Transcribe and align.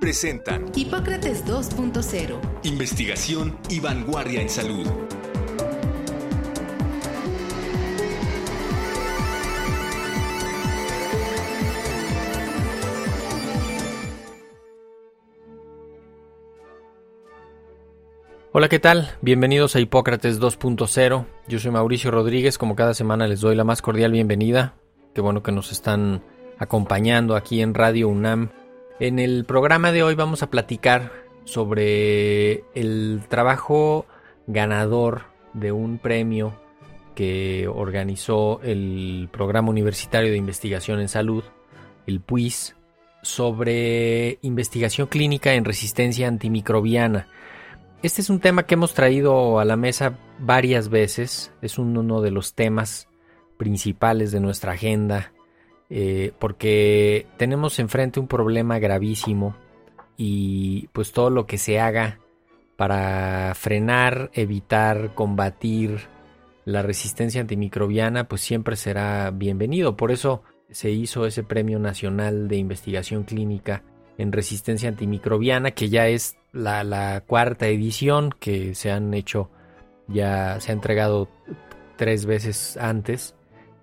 presentan 0.00 0.70
Hipócrates 0.74 1.44
2.0. 1.46 2.38
Investigación 2.64 3.58
y 3.68 3.80
vanguardia 3.80 4.40
en 4.40 4.48
salud. 4.48 4.86
Hola, 18.52 18.70
¿qué 18.70 18.78
tal? 18.78 19.10
Bienvenidos 19.20 19.76
a 19.76 19.80
Hipócrates 19.80 20.40
2.0. 20.40 21.26
Yo 21.46 21.58
soy 21.58 21.70
Mauricio 21.70 22.10
Rodríguez, 22.10 22.56
como 22.56 22.74
cada 22.74 22.94
semana 22.94 23.26
les 23.26 23.42
doy 23.42 23.54
la 23.54 23.64
más 23.64 23.82
cordial 23.82 24.12
bienvenida. 24.12 24.76
Qué 25.14 25.20
bueno 25.20 25.42
que 25.42 25.52
nos 25.52 25.72
están 25.72 26.22
acompañando 26.56 27.36
aquí 27.36 27.60
en 27.60 27.74
Radio 27.74 28.08
UNAM. 28.08 28.50
En 28.98 29.18
el 29.18 29.44
programa 29.44 29.92
de 29.92 30.02
hoy 30.02 30.14
vamos 30.14 30.42
a 30.42 30.48
platicar 30.48 31.12
sobre 31.44 32.64
el 32.74 33.20
trabajo 33.28 34.06
ganador 34.46 35.24
de 35.52 35.70
un 35.70 35.98
premio 35.98 36.58
que 37.14 37.68
organizó 37.68 38.60
el 38.62 39.28
Programa 39.30 39.68
Universitario 39.68 40.30
de 40.30 40.38
Investigación 40.38 41.00
en 41.00 41.08
Salud, 41.08 41.44
el 42.06 42.20
PUIS, 42.20 42.74
sobre 43.22 44.38
investigación 44.40 45.08
clínica 45.08 45.52
en 45.52 45.66
resistencia 45.66 46.26
antimicrobiana. 46.26 47.28
Este 48.02 48.22
es 48.22 48.30
un 48.30 48.40
tema 48.40 48.62
que 48.62 48.74
hemos 48.76 48.94
traído 48.94 49.60
a 49.60 49.66
la 49.66 49.76
mesa 49.76 50.18
varias 50.38 50.88
veces, 50.88 51.52
es 51.60 51.76
uno 51.78 52.22
de 52.22 52.30
los 52.30 52.54
temas 52.54 53.08
principales 53.58 54.32
de 54.32 54.40
nuestra 54.40 54.72
agenda, 54.72 55.32
eh, 55.90 56.32
porque 56.38 57.26
tenemos 57.36 57.78
enfrente 57.78 58.20
un 58.20 58.28
problema 58.28 58.78
gravísimo 58.78 59.56
y 60.16 60.88
pues 60.92 61.12
todo 61.12 61.30
lo 61.30 61.46
que 61.46 61.58
se 61.58 61.78
haga 61.80 62.18
para 62.76 63.54
frenar, 63.54 64.30
evitar, 64.34 65.14
combatir 65.14 66.08
la 66.64 66.82
resistencia 66.82 67.40
antimicrobiana 67.40 68.28
pues 68.28 68.40
siempre 68.40 68.76
será 68.76 69.30
bienvenido. 69.30 69.96
Por 69.96 70.10
eso 70.10 70.42
se 70.70 70.90
hizo 70.90 71.26
ese 71.26 71.42
Premio 71.42 71.78
Nacional 71.78 72.48
de 72.48 72.56
Investigación 72.56 73.24
Clínica 73.24 73.82
en 74.18 74.32
Resistencia 74.32 74.88
Antimicrobiana, 74.88 75.72
que 75.72 75.88
ya 75.88 76.08
es 76.08 76.36
la, 76.52 77.22
cuarta 77.26 77.66
edición 77.66 78.34
que 78.38 78.74
se 78.74 78.90
han 78.90 79.12
hecho, 79.14 79.50
ya 80.08 80.58
se 80.60 80.72
ha 80.72 80.74
entregado 80.74 81.28
tres 81.96 82.26
veces 82.26 82.76
antes 82.78 83.34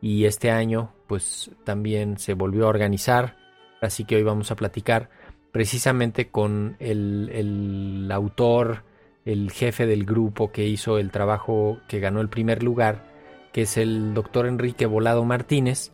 y 0.02 0.26
este 0.26 0.52
año 0.52 0.92
pues 1.14 1.52
también 1.64 2.18
se 2.18 2.34
volvió 2.34 2.66
a 2.66 2.70
organizar, 2.70 3.38
así 3.82 4.04
que 4.04 4.16
hoy 4.16 4.24
vamos 4.24 4.50
a 4.50 4.56
platicar 4.56 5.12
precisamente 5.52 6.30
con 6.30 6.76
el, 6.80 8.10
autor, 8.12 8.82
el 9.24 9.52
jefe 9.52 9.86
del 9.86 10.06
grupo 10.06 10.52
que 10.52 10.66
hizo 10.66 10.98
el 10.98 11.12
trabajo 11.12 11.78
que 11.88 12.00
ganó 12.00 12.20
el 12.20 12.30
primer 12.30 12.64
lugar, 12.64 13.04
que 13.52 13.62
es 13.62 13.78
el 13.78 14.16
doctor 14.16 14.48
Enrique 14.48 14.88
Volado 14.88 15.24
Martínez, 15.24 15.92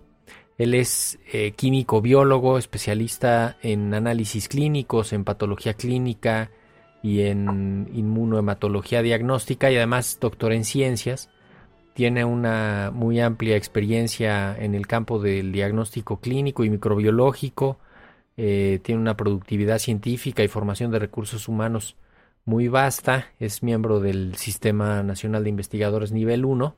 él 0.58 0.74
es 0.74 1.20
eh, 1.34 1.52
químico 1.52 2.00
biólogo, 2.00 2.58
especialista 2.58 3.58
en 3.62 3.94
análisis 3.94 4.48
clínicos, 4.48 5.12
en 5.12 5.26
patología 5.26 5.74
clínica 5.74 6.50
y 7.04 7.24
en 7.24 7.90
inmunohematología 7.94 9.02
diagnóstica 9.02 9.70
y 9.70 9.76
además 9.76 10.18
doctor 10.22 10.54
en 10.54 10.64
ciencias. 10.64 11.30
Tiene 11.94 12.24
una 12.24 12.92
muy 12.94 13.20
amplia 13.20 13.56
experiencia 13.56 14.56
en 14.58 14.76
el 14.76 14.88
campo 14.88 15.20
del 15.20 15.52
diagnóstico 15.52 16.20
clínico 16.20 16.64
y 16.64 16.70
microbiológico. 16.70 17.80
Eh, 18.38 18.80
tiene 18.84 19.02
una 19.02 19.18
productividad 19.18 19.80
científica 19.80 20.44
y 20.44 20.48
formación 20.48 20.92
de 20.92 21.00
recursos 21.00 21.48
humanos 21.48 21.98
muy 22.46 22.68
vasta. 22.68 23.28
Es 23.40 23.64
miembro 23.64 24.00
del 24.00 24.36
Sistema 24.36 25.04
Nacional 25.04 25.44
de 25.44 25.50
Investigadores 25.50 26.12
Nivel 26.12 26.46
1 26.46 26.76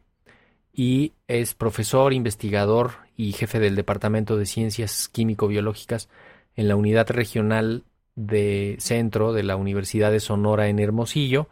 y 0.73 1.13
es 1.27 1.53
profesor, 1.53 2.13
investigador 2.13 2.91
y 3.17 3.33
jefe 3.33 3.59
del 3.59 3.75
Departamento 3.75 4.37
de 4.37 4.45
Ciencias 4.45 5.09
Químico-Biológicas 5.09 6.09
en 6.55 6.67
la 6.67 6.75
Unidad 6.75 7.09
Regional 7.09 7.83
de 8.15 8.77
Centro 8.79 9.33
de 9.33 9.43
la 9.43 9.55
Universidad 9.55 10.11
de 10.11 10.19
Sonora 10.19 10.67
en 10.67 10.79
Hermosillo. 10.79 11.49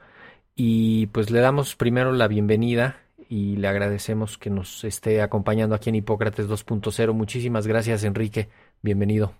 Y 0.55 1.07
pues 1.07 1.31
le 1.31 1.39
damos 1.39 1.75
primero 1.75 2.11
la 2.11 2.27
bienvenida 2.27 2.97
y 3.29 3.55
le 3.57 3.67
agradecemos 3.67 4.39
que 4.39 4.49
nos 4.49 4.83
esté 4.83 5.21
acompañando 5.21 5.75
aquí 5.75 5.89
en 5.89 5.95
Hipócrates 5.95 6.49
2.0. 6.49 7.13
Muchísimas 7.13 7.67
gracias, 7.67 8.03
Enrique. 8.03 8.49
Bienvenido. 8.81 9.35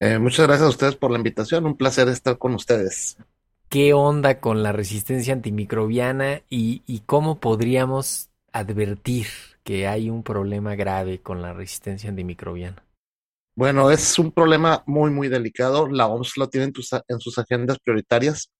Eh, 0.00 0.18
muchas 0.18 0.46
gracias 0.46 0.66
a 0.66 0.70
ustedes 0.70 0.96
por 0.96 1.10
la 1.10 1.18
invitación. 1.18 1.66
Un 1.66 1.76
placer 1.76 2.08
estar 2.08 2.38
con 2.38 2.54
ustedes. 2.54 3.18
¿Qué 3.68 3.92
onda 3.92 4.40
con 4.40 4.62
la 4.62 4.72
resistencia 4.72 5.34
antimicrobiana 5.34 6.40
y, 6.48 6.82
y 6.86 7.00
cómo 7.00 7.38
podríamos 7.38 8.30
advertir 8.50 9.26
que 9.62 9.86
hay 9.86 10.08
un 10.08 10.22
problema 10.22 10.74
grave 10.74 11.20
con 11.20 11.42
la 11.42 11.52
resistencia 11.52 12.08
antimicrobiana? 12.08 12.82
Bueno, 13.56 13.90
es 13.90 14.18
un 14.18 14.32
problema 14.32 14.82
muy, 14.86 15.10
muy 15.10 15.28
delicado. 15.28 15.86
La 15.86 16.06
OMS 16.06 16.38
lo 16.38 16.48
tiene 16.48 16.72
en, 17.08 17.20
sus 17.20 17.38
agendas 17.38 17.78
prioritarias. 17.78 18.50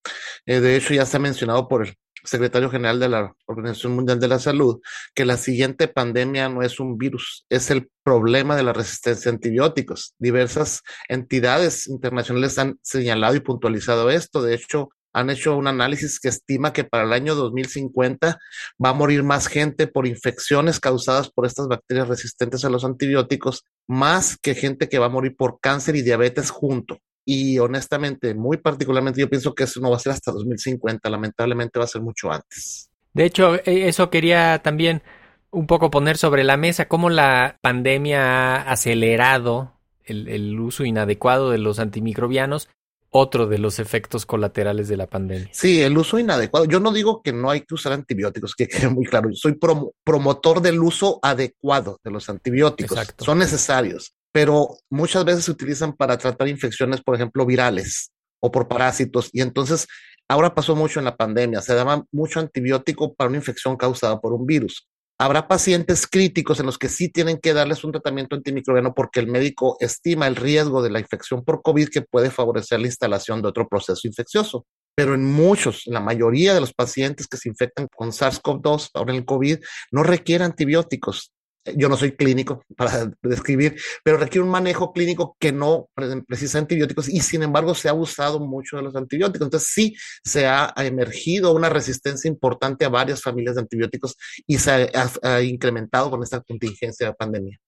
Eh, 0.47 0.61
de 0.61 0.77
hecho, 0.77 0.95
ya 0.95 1.05
se 1.05 1.17
ha 1.17 1.21
mencionado 1.21 1.67
por 1.69 1.87
el 1.87 1.95
secretario 2.25 2.71
general 2.71 2.99
de 3.01 3.09
la 3.09 3.35
Organización 3.47 3.95
Mundial 3.95 4.19
de 4.19 4.29
la 4.29 4.39
Salud 4.39 4.81
que 5.15 5.25
la 5.25 5.37
siguiente 5.37 5.89
pandemia 5.89 6.49
no 6.49 6.63
es 6.63 6.81
un 6.81 6.99
virus, 6.99 7.47
es 7.49 7.71
el 7.71 7.91
problema 8.03 8.57
de 8.57 8.63
la 8.63 8.73
resistencia 8.73 9.31
a 9.31 9.35
antibióticos. 9.35 10.15
Diversas 10.19 10.83
entidades 11.09 11.87
internacionales 11.87 12.59
han 12.59 12.79
señalado 12.83 13.35
y 13.35 13.41
puntualizado 13.41 14.11
esto. 14.11 14.43
De 14.43 14.55
hecho, 14.55 14.91
han 15.15 15.31
hecho 15.31 15.57
un 15.57 15.69
análisis 15.69 16.19
que 16.21 16.29
estima 16.29 16.73
que 16.73 16.85
para 16.85 17.05
el 17.05 17.13
año 17.13 17.35
2050 17.35 18.39
va 18.85 18.89
a 18.89 18.93
morir 18.93 19.23
más 19.23 19.47
gente 19.47 19.87
por 19.87 20.07
infecciones 20.07 20.81
causadas 20.81 21.31
por 21.31 21.47
estas 21.47 21.69
bacterias 21.69 22.09
resistentes 22.09 22.65
a 22.65 22.69
los 22.71 22.85
antibióticos, 22.85 23.65
más 23.87 24.37
que 24.37 24.55
gente 24.55 24.89
que 24.89 24.99
va 24.99 25.07
a 25.07 25.11
morir 25.11 25.37
por 25.37 25.61
cáncer 25.61 25.95
y 25.97 26.03
diabetes 26.03 26.51
junto. 26.51 26.99
Y 27.25 27.59
honestamente, 27.59 28.35
muy 28.35 28.59
particularmente, 28.59 29.21
yo 29.21 29.31
pienso 29.31 29.55
que 29.55 29.65
eso 29.65 29.81
no 29.81 29.91
va 29.91 29.97
a 29.97 30.01
ser 30.01 30.13
hasta 30.13 30.33
2050, 30.33 31.09
lamentablemente 31.09 31.79
va 31.79 31.87
a 31.87 31.89
ser 31.89 32.03
mucho 32.03 32.31
antes. 32.31 32.91
De 33.13 33.25
hecho, 33.25 33.55
e, 33.65 33.89
eso 33.89 34.11
quería 34.11 34.61
también 34.63 35.03
un 35.51 35.67
poco 35.67 35.91
poner 35.91 36.19
sobre 36.19 36.45
la 36.45 36.57
mesa, 36.57 36.89
cómo 36.89 37.11
la 37.11 37.59
pandemia 37.63 38.57
ha 38.57 38.73
acelerado 38.73 39.73
el, 40.05 40.29
el 40.29 40.59
uso 40.59 40.85
inadecuado 40.85 41.51
de 41.51 41.59
los 41.59 41.79
antimicrobianos 41.79 42.69
otro 43.17 43.47
de 43.47 43.59
los 43.59 43.79
efectos 43.79 44.27
colaterales 44.27 44.89
de 44.89 44.97
la 44.97 45.07
pandemia. 45.07 45.49
Sí, 45.53 45.81
el 45.81 45.97
uso 45.97 46.19
inadecuado. 46.19 46.67
Yo 46.67 46.81
no 46.81 46.93
digo 46.93 47.23
que 47.23 47.33
no 47.33 47.49
hay 47.49 47.61
que 47.61 47.75
usar 47.75 47.93
antibióticos, 47.93 48.57
que 48.57 48.67
quede 48.67 48.89
muy 48.89 49.07
claro. 49.07 49.31
Yo 49.31 49.37
soy 49.37 49.57
promotor 50.03 50.61
del 50.61 50.81
uso 50.83 51.21
adecuado 51.23 52.01
de 52.03 52.11
los 52.11 52.29
antibióticos. 52.29 52.99
Son 53.19 53.39
necesarios, 53.39 54.17
pero 54.35 54.79
muchas 54.91 55.25
veces 55.25 55.45
se 55.45 55.53
utilizan 55.53 55.93
para 55.93 56.19
tratar 56.19 56.49
infecciones, 56.49 57.01
por 57.01 57.15
ejemplo, 57.15 57.47
virales 57.47 58.11
o 58.43 58.51
por 58.51 58.67
parásitos. 58.67 59.31
Y 59.33 59.41
entonces, 59.43 59.87
ahora 60.29 60.57
pasó 60.57 60.75
mucho 60.75 60.99
en 60.99 61.05
la 61.05 61.17
pandemia. 61.17 61.63
Se 61.63 61.73
daba 61.73 62.05
mucho 62.11 62.41
antibiótico 62.41 63.15
para 63.15 63.29
una 63.29 63.39
infección 63.39 63.77
causada 63.77 64.21
por 64.21 64.33
un 64.33 64.45
virus. 64.45 64.89
Habrá 65.21 65.47
pacientes 65.47 66.09
críticos 66.09 66.59
en 66.59 66.67
los 66.67 66.79
que 66.79 66.89
sí 66.89 67.09
tienen 67.09 67.39
que 67.39 67.55
darles 67.55 67.85
un 67.85 67.93
tratamiento 67.93 68.35
antimicrobiano 68.35 68.93
porque 68.93 69.21
el 69.21 69.29
médico 69.29 69.77
estima 69.79 70.27
el 70.27 70.35
riesgo 70.35 70.83
de 70.83 70.91
la 70.91 70.99
infección 70.99 71.45
por 71.45 71.63
COVID 71.63 71.89
que 71.89 72.03
puede 72.03 72.33
favorecer 72.33 72.81
la 72.81 72.89
instalación 72.89 73.41
de 73.41 73.47
otro 73.47 73.69
proceso 73.69 74.09
infeccioso. 74.09 74.67
Pero 74.97 75.15
en 75.15 75.25
muchos, 75.25 75.83
la 75.87 76.01
mayoría 76.01 76.55
de 76.55 76.61
los 76.61 76.75
pacientes 76.75 77.29
que 77.29 77.37
se 77.37 77.49
infectan 77.49 77.87
con 77.95 78.11
SARS-CoV-2, 78.11 78.91
ahora 78.95 79.15
el 79.15 79.25
COVID, 79.25 79.59
no 79.93 80.03
requieren 80.03 80.47
antibióticos 80.47 81.34
yo 81.77 81.89
no 81.89 81.97
soy 81.97 82.13
clínico 82.13 82.63
para 82.77 83.11
describir, 83.23 83.77
pero 84.03 84.17
requiere 84.17 84.45
un 84.45 84.51
manejo 84.51 84.93
clínico 84.93 85.37
que 85.39 85.53
no 85.53 85.89
precisa 86.27 86.59
antibióticos 86.59 87.09
y 87.09 87.21
sin 87.21 87.43
embargo 87.43 87.75
se 87.75 87.89
ha 87.89 87.95
usado 87.95 88.41
mucho 88.41 88.77
de 88.77 88.83
los 88.83 88.97
antibióticos. 88.97 89.47
Entonces 89.47 89.71
sí 89.71 89.97
se 90.23 90.47
ha 90.47 90.73
emergido 90.77 91.55
una 91.55 91.69
resistencia 91.69 92.29
importante 92.29 92.85
a 92.85 92.89
varias 92.89 93.23
familias 93.23 93.57
de 93.57 93.63
antibióticos 93.63 94.17
y 94.47 94.59
se 94.59 94.91
ha, 94.95 95.43
incrementado 95.43 96.11
con 96.11 96.23
esta 96.23 96.41
contingencia 96.41 97.09
de 97.09 97.15
pandemia. 97.15 97.59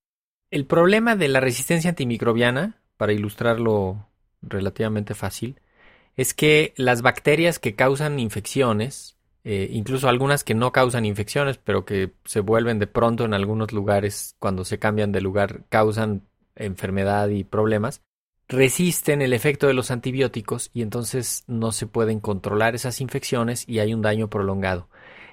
El 0.50 0.66
problema 0.66 1.16
de 1.16 1.28
la 1.28 1.40
resistencia 1.40 1.90
antimicrobiana, 1.90 2.80
para 2.96 3.12
ilustrarlo 3.12 4.08
relativamente 4.42 5.14
fácil, 5.14 5.60
es 6.16 6.34
que 6.34 6.72
las 6.76 7.02
bacterias 7.02 7.58
que 7.58 7.74
causan 7.74 8.18
infecciones, 8.18 9.15
eh, 9.48 9.68
incluso 9.70 10.08
algunas 10.08 10.42
que 10.42 10.56
no 10.56 10.72
causan 10.72 11.04
infecciones, 11.04 11.56
pero 11.56 11.84
que 11.84 12.10
se 12.24 12.40
vuelven 12.40 12.80
de 12.80 12.88
pronto 12.88 13.24
en 13.24 13.32
algunos 13.32 13.72
lugares 13.72 14.34
cuando 14.40 14.64
se 14.64 14.80
cambian 14.80 15.12
de 15.12 15.20
lugar, 15.20 15.62
causan 15.68 16.22
enfermedad 16.56 17.28
y 17.28 17.44
problemas, 17.44 18.02
resisten 18.48 19.22
el 19.22 19.32
efecto 19.32 19.68
de 19.68 19.74
los 19.74 19.92
antibióticos 19.92 20.70
y 20.74 20.82
entonces 20.82 21.44
no 21.46 21.70
se 21.70 21.86
pueden 21.86 22.18
controlar 22.18 22.74
esas 22.74 23.00
infecciones 23.00 23.68
y 23.68 23.78
hay 23.78 23.94
un 23.94 24.02
daño 24.02 24.28
prolongado. 24.28 24.88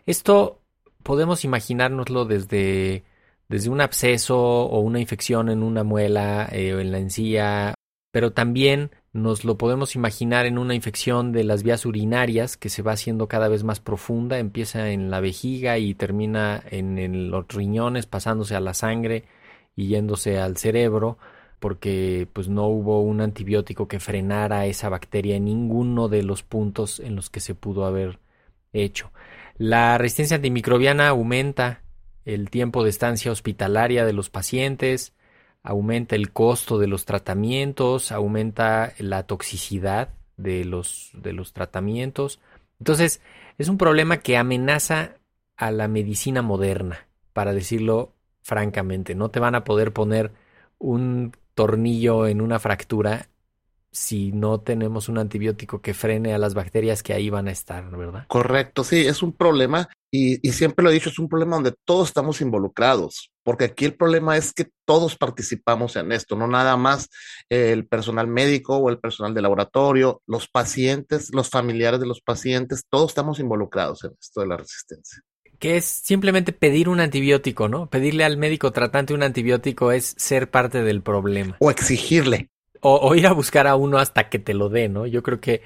Esto 0.05 0.61
podemos 1.01 1.43
imaginárnoslo 1.43 2.25
desde, 2.25 3.05
desde 3.49 3.71
un 3.71 3.81
absceso 3.81 4.37
o 4.37 4.79
una 4.81 4.99
infección 4.99 5.49
en 5.49 5.63
una 5.63 5.83
muela 5.83 6.47
eh, 6.51 6.75
o 6.75 6.79
en 6.79 6.91
la 6.91 6.99
encía, 6.99 7.73
pero 8.11 8.31
también 8.31 8.91
nos 9.13 9.45
lo 9.45 9.57
podemos 9.57 9.95
imaginar 9.95 10.45
en 10.45 10.57
una 10.57 10.75
infección 10.75 11.31
de 11.31 11.43
las 11.43 11.63
vías 11.63 11.85
urinarias 11.85 12.57
que 12.57 12.69
se 12.69 12.81
va 12.81 12.93
haciendo 12.93 13.27
cada 13.27 13.47
vez 13.47 13.63
más 13.63 13.79
profunda, 13.79 14.39
empieza 14.39 14.89
en 14.89 15.11
la 15.11 15.19
vejiga 15.19 15.77
y 15.77 15.93
termina 15.93 16.61
en 16.69 17.31
los 17.31 17.47
riñones, 17.47 18.07
pasándose 18.07 18.55
a 18.55 18.59
la 18.59 18.73
sangre 18.73 19.25
y 19.75 19.87
yéndose 19.87 20.39
al 20.39 20.57
cerebro 20.57 21.17
porque 21.63 22.27
pues 22.33 22.49
no 22.49 22.67
hubo 22.67 23.01
un 23.01 23.21
antibiótico 23.21 23.87
que 23.87 24.01
frenara 24.01 24.65
esa 24.65 24.89
bacteria 24.89 25.37
en 25.37 25.45
ninguno 25.45 26.09
de 26.09 26.21
los 26.21 26.43
puntos 26.43 26.99
en 26.99 27.15
los 27.15 27.29
que 27.29 27.39
se 27.39 27.55
pudo 27.55 27.85
haber 27.85 28.19
hecho. 28.73 29.13
La 29.57 29.97
resistencia 29.97 30.35
antimicrobiana 30.35 31.07
aumenta 31.07 31.81
el 32.25 32.49
tiempo 32.49 32.83
de 32.83 32.89
estancia 32.89 33.31
hospitalaria 33.31 34.03
de 34.03 34.11
los 34.11 34.29
pacientes, 34.29 35.13
aumenta 35.63 36.15
el 36.15 36.31
costo 36.31 36.77
de 36.77 36.87
los 36.87 37.05
tratamientos, 37.05 38.11
aumenta 38.11 38.93
la 38.99 39.23
toxicidad 39.23 40.09
de 40.37 40.65
los, 40.65 41.11
de 41.13 41.33
los 41.33 41.53
tratamientos. 41.53 42.39
Entonces, 42.79 43.21
es 43.57 43.69
un 43.69 43.77
problema 43.77 44.17
que 44.17 44.37
amenaza 44.37 45.15
a 45.55 45.71
la 45.71 45.87
medicina 45.87 46.41
moderna, 46.41 47.07
para 47.31 47.53
decirlo 47.53 48.11
francamente. 48.41 49.15
No 49.15 49.29
te 49.29 49.39
van 49.39 49.55
a 49.55 49.63
poder 49.63 49.93
poner 49.93 50.31
un 50.79 51.35
tornillo 51.55 52.27
en 52.27 52.41
una 52.41 52.59
fractura 52.59 53.27
si 53.93 54.31
no 54.31 54.59
tenemos 54.59 55.07
un 55.07 55.19
antibiótico 55.19 55.81
que 55.81 55.93
frene 55.93 56.33
a 56.33 56.39
las 56.39 56.55
bacterias 56.55 57.03
que 57.03 57.13
ahí 57.13 57.29
van 57.29 57.47
a 57.47 57.51
estar, 57.51 57.89
¿verdad? 57.95 58.25
Correcto, 58.27 58.83
sí, 58.83 59.05
es 59.05 59.21
un 59.21 59.33
problema 59.33 59.87
y, 60.11 60.37
siempre 60.51 60.83
lo 60.83 60.89
he 60.89 60.93
dicho, 60.93 61.09
es 61.09 61.19
un 61.19 61.29
problema 61.29 61.55
donde 61.55 61.73
todos 61.85 62.09
estamos 62.09 62.41
involucrados, 62.41 63.31
porque 63.43 63.65
aquí 63.65 63.85
el 63.85 63.95
problema 63.95 64.35
es 64.35 64.51
que 64.53 64.67
todos 64.85 65.15
participamos 65.15 65.95
en 65.95 66.11
esto, 66.11 66.35
no 66.35 66.47
nada 66.47 66.75
más 66.75 67.09
el 67.49 67.87
personal 67.87 68.27
médico 68.27 68.77
o 68.77 68.89
el 68.89 68.99
personal 68.99 69.33
de 69.33 69.41
laboratorio, 69.41 70.21
los 70.27 70.47
pacientes, 70.47 71.29
los 71.33 71.49
familiares 71.49 71.99
de 71.99 72.07
los 72.07 72.21
pacientes, 72.21 72.85
todos 72.89 73.11
estamos 73.11 73.39
involucrados 73.39 74.03
en 74.03 74.11
esto 74.19 74.41
de 74.41 74.47
la 74.47 74.57
resistencia 74.57 75.23
que 75.59 75.77
es 75.77 75.85
simplemente 75.85 76.51
pedir 76.51 76.89
un 76.89 76.99
antibiótico, 76.99 77.69
¿no? 77.69 77.89
Pedirle 77.89 78.25
al 78.25 78.35
médico 78.35 78.73
tratante 78.73 79.13
un 79.13 79.23
antibiótico 79.23 79.93
es 79.93 80.13
ser 80.17 80.51
parte 80.51 80.83
del 80.83 81.01
problema. 81.01 81.55
O 81.59 81.71
exigirle. 81.71 82.49
O, 82.85 83.15
ir 83.15 83.27
a 83.27 83.33
buscar 83.33 83.65
a 83.67 83.75
uno 83.75 83.97
hasta 83.97 84.29
que 84.29 84.39
te 84.39 84.53
lo 84.53 84.67
dé, 84.67 84.89
¿no? 84.89 85.05
Yo 85.07 85.23
creo 85.23 85.39
que, 85.39 85.61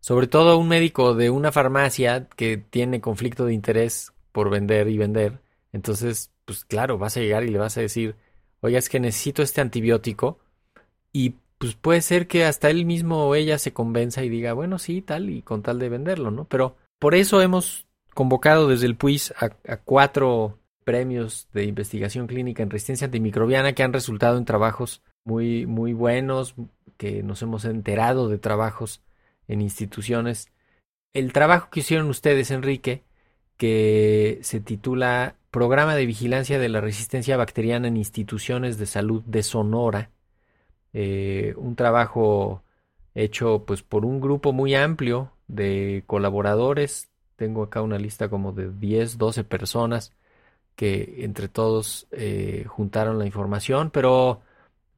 sobre 0.00 0.28
todo 0.28 0.56
un 0.56 0.68
médico 0.68 1.14
de 1.14 1.28
una 1.28 1.50
farmacia 1.50 2.28
que 2.36 2.58
tiene 2.58 3.00
conflicto 3.00 3.44
de 3.44 3.54
interés 3.54 4.12
por 4.30 4.50
vender 4.50 4.88
y 4.88 4.96
vender, 4.96 5.40
entonces, 5.72 6.30
pues 6.44 6.64
claro, 6.64 6.96
vas 6.96 7.16
a 7.16 7.20
llegar 7.20 7.42
y 7.42 7.48
le 7.48 7.58
vas 7.58 7.76
a 7.76 7.80
decir, 7.80 8.14
oiga, 8.60 8.78
es 8.78 8.88
que 8.88 9.00
necesito 9.00 9.42
este 9.42 9.60
antibiótico 9.60 10.38
y 11.12 11.34
pues 11.58 11.74
puede 11.74 12.00
ser 12.00 12.26
que 12.26 12.44
hasta 12.44 12.70
él 12.70 12.86
mismo 12.86 13.26
o 13.26 13.34
ella 13.34 13.58
se 13.58 13.72
convenza 13.72 14.24
y 14.24 14.28
diga, 14.28 14.52
bueno, 14.54 14.78
sí, 14.78 15.02
tal, 15.02 15.28
y 15.28 15.42
con 15.42 15.62
tal 15.62 15.78
de 15.78 15.88
venderlo, 15.88 16.30
¿no? 16.30 16.46
Pero 16.46 16.76
por 16.98 17.14
eso 17.14 17.42
hemos 17.42 17.86
convocado 18.14 18.68
desde 18.68 18.86
el 18.86 18.96
PUIS 18.96 19.34
a, 19.36 19.76
cuatro 19.76 20.58
premios 20.84 21.48
de 21.52 21.64
investigación 21.64 22.26
clínica 22.26 22.62
en 22.62 22.70
resistencia 22.70 23.06
antimicrobiana 23.06 23.74
que 23.74 23.82
han 23.82 23.92
resultado 23.92 24.38
en 24.38 24.44
trabajos 24.44 25.02
muy, 25.24 25.66
muy 25.66 25.92
buenos, 25.92 26.54
que 26.96 27.22
nos 27.22 27.42
hemos 27.42 27.64
enterado 27.64 28.28
de 28.28 28.38
trabajos 28.38 29.02
en 29.48 29.60
instituciones. 29.60 30.48
El 31.12 31.32
trabajo 31.32 31.68
que 31.70 31.80
hicieron 31.80 32.08
ustedes, 32.08 32.50
Enrique, 32.50 33.04
que 33.56 34.38
se 34.42 34.60
titula 34.60 35.36
Programa 35.50 35.96
de 35.96 36.06
Vigilancia 36.06 36.58
de 36.58 36.68
la 36.68 36.80
Resistencia 36.80 37.36
Bacteriana 37.36 37.88
en 37.88 37.96
Instituciones 37.96 38.78
de 38.78 38.86
Salud 38.86 39.22
de 39.24 39.42
Sonora, 39.42 40.10
eh, 40.92 41.54
un 41.56 41.76
trabajo 41.76 42.62
hecho 43.14 43.64
pues 43.66 43.82
por 43.82 44.04
un 44.04 44.20
grupo 44.20 44.52
muy 44.52 44.74
amplio 44.74 45.32
de 45.48 46.04
colaboradores 46.06 47.10
tengo 47.40 47.62
acá 47.62 47.80
una 47.80 47.96
lista 47.96 48.28
como 48.28 48.52
de 48.52 48.70
10, 48.70 49.16
12 49.16 49.44
personas 49.44 50.12
que 50.76 51.24
entre 51.24 51.48
todos 51.48 52.06
eh, 52.10 52.66
juntaron 52.68 53.18
la 53.18 53.24
información, 53.24 53.90
pero 53.90 54.42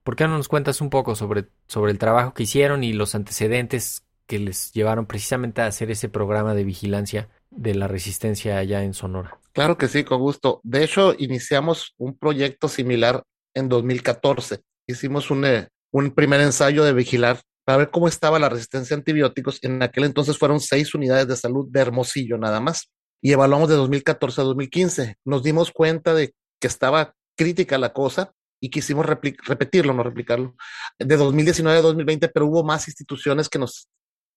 ¿por 0.02 0.16
qué 0.16 0.26
no 0.26 0.36
nos 0.36 0.48
cuentas 0.48 0.80
un 0.80 0.90
poco 0.90 1.14
sobre, 1.14 1.46
sobre 1.66 1.92
el 1.92 1.98
trabajo 1.98 2.34
que 2.34 2.44
hicieron 2.44 2.84
y 2.84 2.92
los 2.92 3.14
antecedentes 3.14 4.04
que 4.26 4.38
les 4.38 4.72
llevaron 4.72 5.06
precisamente 5.06 5.60
a 5.60 5.66
hacer 5.66 5.90
ese 5.90 6.08
programa 6.08 6.54
de 6.54 6.64
vigilancia 6.64 7.28
de 7.50 7.74
la 7.74 7.88
resistencia 7.88 8.58
allá 8.58 8.82
en 8.82 8.94
Sonora? 8.94 9.38
Claro 9.52 9.76
que 9.76 9.88
sí, 9.88 10.04
con 10.04 10.20
gusto. 10.20 10.60
De 10.64 10.84
hecho, 10.84 11.14
iniciamos 11.18 11.94
un 11.98 12.16
proyecto 12.16 12.68
similar 12.68 13.22
en 13.54 13.68
2014. 13.68 14.60
Hicimos 14.86 15.30
un, 15.30 15.44
eh, 15.44 15.68
un 15.90 16.10
primer 16.12 16.40
ensayo 16.40 16.84
de 16.84 16.94
vigilar 16.94 17.40
para 17.64 17.78
ver 17.78 17.90
cómo 17.90 18.08
estaba 18.08 18.38
la 18.38 18.48
resistencia 18.48 18.96
a 18.96 18.98
antibióticos. 18.98 19.62
En 19.62 19.82
aquel 19.82 20.04
entonces 20.04 20.38
fueron 20.38 20.60
seis 20.60 20.94
unidades 20.94 21.28
de 21.28 21.36
salud 21.36 21.68
de 21.70 21.80
Hermosillo 21.80 22.38
nada 22.38 22.60
más. 22.60 22.90
Y 23.20 23.32
evaluamos 23.32 23.68
de 23.68 23.76
2014 23.76 24.40
a 24.40 24.44
2015. 24.44 25.16
Nos 25.24 25.42
dimos 25.42 25.70
cuenta 25.70 26.14
de 26.14 26.34
que 26.58 26.66
estaba 26.66 27.14
crítica 27.36 27.78
la 27.78 27.92
cosa 27.92 28.32
y 28.62 28.70
quisimos 28.70 29.04
repetirlo, 29.04 29.92
no 29.92 30.04
replicarlo, 30.04 30.54
de 30.96 31.16
2019 31.16 31.78
a 31.78 31.82
2020, 31.82 32.28
pero 32.28 32.46
hubo 32.46 32.62
más 32.62 32.86
instituciones 32.86 33.48
que 33.48 33.58
nos 33.58 33.88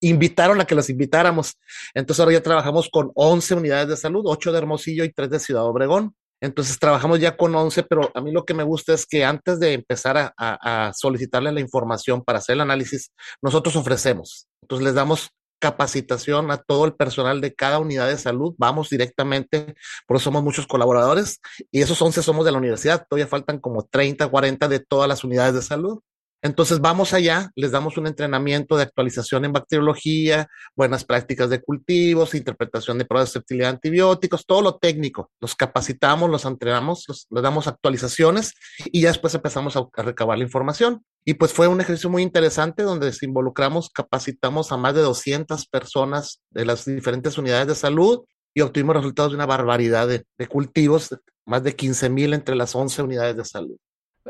invitaron 0.02 0.60
a 0.60 0.66
que 0.66 0.74
las 0.74 0.90
invitáramos. 0.90 1.54
Entonces 1.94 2.20
ahora 2.20 2.34
ya 2.34 2.42
trabajamos 2.42 2.90
con 2.90 3.12
11 3.14 3.54
unidades 3.54 3.88
de 3.88 3.98
salud, 3.98 4.24
8 4.26 4.52
de 4.52 4.58
Hermosillo 4.58 5.04
y 5.04 5.14
3 5.14 5.30
de 5.30 5.40
Ciudad 5.40 5.64
Obregón. 5.64 6.16
Entonces 6.42 6.80
trabajamos 6.80 7.20
ya 7.20 7.38
con 7.38 7.56
11, 7.56 7.84
pero 7.84 8.12
a 8.16 8.20
mí 8.20 8.32
lo 8.32 8.46
que 8.46 8.56
me 8.56 8.64
gusta 8.64 8.94
es 8.94 9.06
que 9.06 9.24
antes 9.24 9.60
de 9.60 9.74
empezar 9.74 10.34
a, 10.36 10.92
solicitarle 10.96 11.52
la 11.52 11.62
información 11.62 12.24
para 12.24 12.40
hacer 12.40 12.56
el 12.56 12.62
análisis, 12.62 13.12
nosotros 13.44 13.76
ofrecemos. 13.76 14.48
Entonces 14.64 14.86
les 14.86 14.96
damos 14.96 15.30
capacitación 15.60 16.52
a 16.52 16.58
todo 16.58 16.86
el 16.86 16.94
personal 16.94 17.42
de 17.42 17.54
cada 17.54 17.80
unidad 17.80 18.08
de 18.08 18.18
salud. 18.18 18.54
Vamos 18.58 18.90
directamente, 18.90 19.76
por 20.08 20.18
eso 20.18 20.26
somos 20.26 20.44
muchos 20.44 20.68
colaboradores 20.68 21.40
y 21.72 21.82
esos 21.82 22.02
11 22.02 22.22
somos 22.24 22.46
de 22.46 22.52
la 22.52 22.58
universidad. 22.58 23.06
Todavía 23.10 23.28
faltan 23.28 23.60
como 23.60 23.84
30, 23.84 24.28
40 24.28 24.68
de 24.68 24.80
todas 24.80 25.08
las 25.08 25.24
unidades 25.24 25.54
de 25.56 25.62
salud. 25.62 26.02
Entonces 26.46 26.80
vamos 26.80 27.12
allá, 27.14 27.52
les 27.56 27.72
damos 27.72 27.98
un 27.98 28.06
entrenamiento 28.06 28.78
de 28.78 28.84
actualización 28.84 29.46
en 29.46 29.52
bacteriología, 29.52 30.48
buenas 30.76 31.04
prácticas 31.04 31.50
de 31.50 31.60
cultivos, 31.60 32.36
interpretación 32.36 33.00
de 33.00 33.06
pruebas 33.06 33.30
de 33.30 33.40
fertilidad 33.40 33.72
antibióticos, 33.72 34.46
todo 34.46 34.62
lo 34.62 34.78
técnico. 34.78 35.32
Los 35.42 35.56
capacitamos, 35.56 36.30
los 36.30 36.46
entrenamos, 36.46 37.26
les 37.32 37.42
damos 37.42 37.66
actualizaciones 37.66 38.54
y 38.86 39.02
ya 39.02 39.08
después 39.08 39.34
empezamos 39.34 39.76
a, 39.76 39.88
recabar 40.04 40.38
la 40.38 40.44
información. 40.44 41.04
Y 41.26 41.34
pues 41.34 41.52
fue 41.52 41.68
un 41.68 41.82
ejercicio 41.82 42.12
muy 42.12 42.22
interesante 42.22 42.84
donde 42.84 43.12
se 43.12 43.26
involucramos, 43.26 43.90
capacitamos 43.90 44.72
a 44.72 44.78
más 44.78 44.94
de 44.94 45.02
200 45.02 45.66
personas 45.66 46.44
de 46.52 46.66
las 46.66 46.86
diferentes 46.86 47.40
unidades 47.40 47.66
de 47.66 47.74
salud 47.74 48.24
y 48.54 48.62
obtuvimos 48.62 48.96
resultados 48.96 49.32
de 49.32 49.38
una 49.38 49.48
barbaridad 49.48 50.08
de, 50.08 50.28
de 50.38 50.48
cultivos, 50.48 51.10
más 51.48 51.64
de 51.64 51.76
15 51.76 52.08
mil 52.12 52.36
entre 52.36 52.56
las 52.56 52.76
11 52.76 53.02
unidades 53.02 53.36
de 53.36 53.46
salud. 53.46 53.78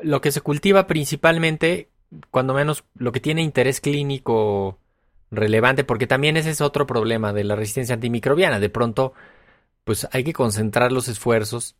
Lo 0.02 0.22
que 0.22 0.32
se 0.32 0.40
cultiva 0.40 0.88
principalmente 0.88 1.90
cuando 2.32 2.54
menos 2.54 2.84
lo 2.96 3.12
que 3.12 3.20
tiene 3.20 3.42
interés 3.42 3.82
clínico 3.82 4.80
relevante, 5.32 5.84
porque 5.84 6.08
también 6.08 6.38
ese 6.38 6.52
es 6.52 6.62
otro 6.62 6.88
problema 6.88 7.34
de 7.34 7.44
la 7.44 7.56
resistencia 7.56 7.96
antimicrobiana. 7.96 8.60
De 8.60 8.70
pronto, 8.70 9.14
pues 9.84 10.08
hay 10.12 10.24
que 10.24 10.34
concentrar 10.34 10.92
los 10.92 11.08
esfuerzos 11.08 11.76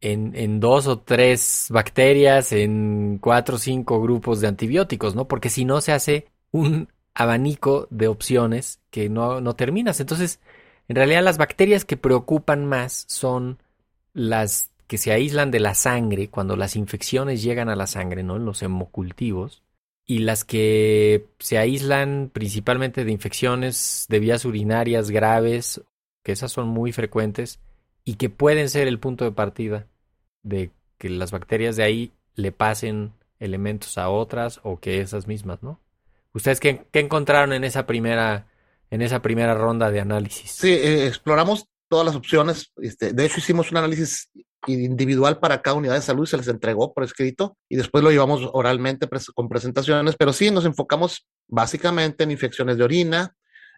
en, 0.00 0.34
en 0.36 0.60
dos 0.60 0.86
o 0.86 1.00
tres 1.00 1.68
bacterias, 1.70 2.52
en 2.52 3.18
cuatro 3.20 3.56
o 3.56 3.58
cinco 3.58 4.00
grupos 4.00 4.40
de 4.40 4.48
antibióticos, 4.48 5.14
¿no? 5.14 5.28
Porque 5.28 5.50
si 5.50 5.64
no 5.64 5.80
se 5.80 5.92
hace 5.92 6.28
un 6.50 6.88
abanico 7.14 7.86
de 7.90 8.08
opciones 8.08 8.80
que 8.90 9.08
no, 9.08 9.40
no 9.40 9.54
terminas. 9.56 10.00
Entonces, 10.00 10.40
en 10.88 10.96
realidad 10.96 11.22
las 11.22 11.38
bacterias 11.38 11.84
que 11.84 11.96
preocupan 11.96 12.66
más 12.66 13.04
son 13.08 13.58
las 14.12 14.70
que 14.86 14.98
se 14.98 15.12
aíslan 15.12 15.50
de 15.50 15.60
la 15.60 15.74
sangre 15.74 16.28
cuando 16.28 16.56
las 16.56 16.76
infecciones 16.76 17.42
llegan 17.42 17.68
a 17.68 17.76
la 17.76 17.86
sangre, 17.86 18.22
¿no? 18.22 18.36
En 18.36 18.44
los 18.44 18.62
hemocultivos. 18.62 19.62
Y 20.06 20.18
las 20.18 20.44
que 20.44 21.26
se 21.38 21.56
aíslan 21.56 22.30
principalmente 22.32 23.04
de 23.04 23.12
infecciones 23.12 24.06
de 24.10 24.18
vías 24.18 24.44
urinarias 24.44 25.10
graves, 25.10 25.80
que 26.22 26.32
esas 26.32 26.52
son 26.52 26.68
muy 26.68 26.92
frecuentes 26.92 27.58
y 28.04 28.16
que 28.16 28.28
pueden 28.28 28.68
ser 28.68 28.86
el 28.86 28.98
punto 28.98 29.24
de 29.24 29.32
partida 29.32 29.86
de 30.42 30.70
que 30.98 31.08
las 31.08 31.30
bacterias 31.30 31.76
de 31.76 31.84
ahí 31.84 32.12
le 32.34 32.52
pasen 32.52 33.12
elementos 33.38 33.96
a 33.96 34.10
otras 34.10 34.60
o 34.62 34.78
que 34.78 35.00
esas 35.00 35.26
mismas, 35.26 35.62
¿no? 35.62 35.80
¿Ustedes 36.34 36.60
qué, 36.60 36.84
qué 36.90 37.00
encontraron 37.00 37.54
en 37.54 37.64
esa 37.64 37.86
primera 37.86 38.46
en 38.94 39.02
esa 39.02 39.22
primera 39.22 39.54
ronda 39.54 39.90
de 39.90 40.00
análisis. 40.00 40.52
Sí, 40.52 40.70
eh, 40.70 41.08
exploramos 41.08 41.66
todas 41.88 42.06
las 42.06 42.16
opciones. 42.16 42.72
Este, 42.76 43.12
de 43.12 43.24
hecho, 43.24 43.38
hicimos 43.38 43.70
un 43.70 43.78
análisis 43.78 44.30
individual 44.66 45.38
para 45.38 45.62
cada 45.62 45.76
unidad 45.76 45.94
de 45.94 46.02
salud, 46.02 46.26
se 46.26 46.36
les 46.36 46.48
entregó 46.48 46.92
por 46.92 47.04
escrito 47.04 47.56
y 47.68 47.76
después 47.76 48.02
lo 48.02 48.10
llevamos 48.10 48.48
oralmente 48.52 49.08
con 49.34 49.48
presentaciones, 49.48 50.16
pero 50.16 50.32
sí 50.32 50.50
nos 50.50 50.64
enfocamos 50.64 51.26
básicamente 51.48 52.24
en 52.24 52.30
infecciones 52.30 52.78
de 52.78 52.84
orina, 52.84 53.34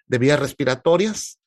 de 0.07 0.19
vías 0.19 0.39
respiratorias, 0.39 1.41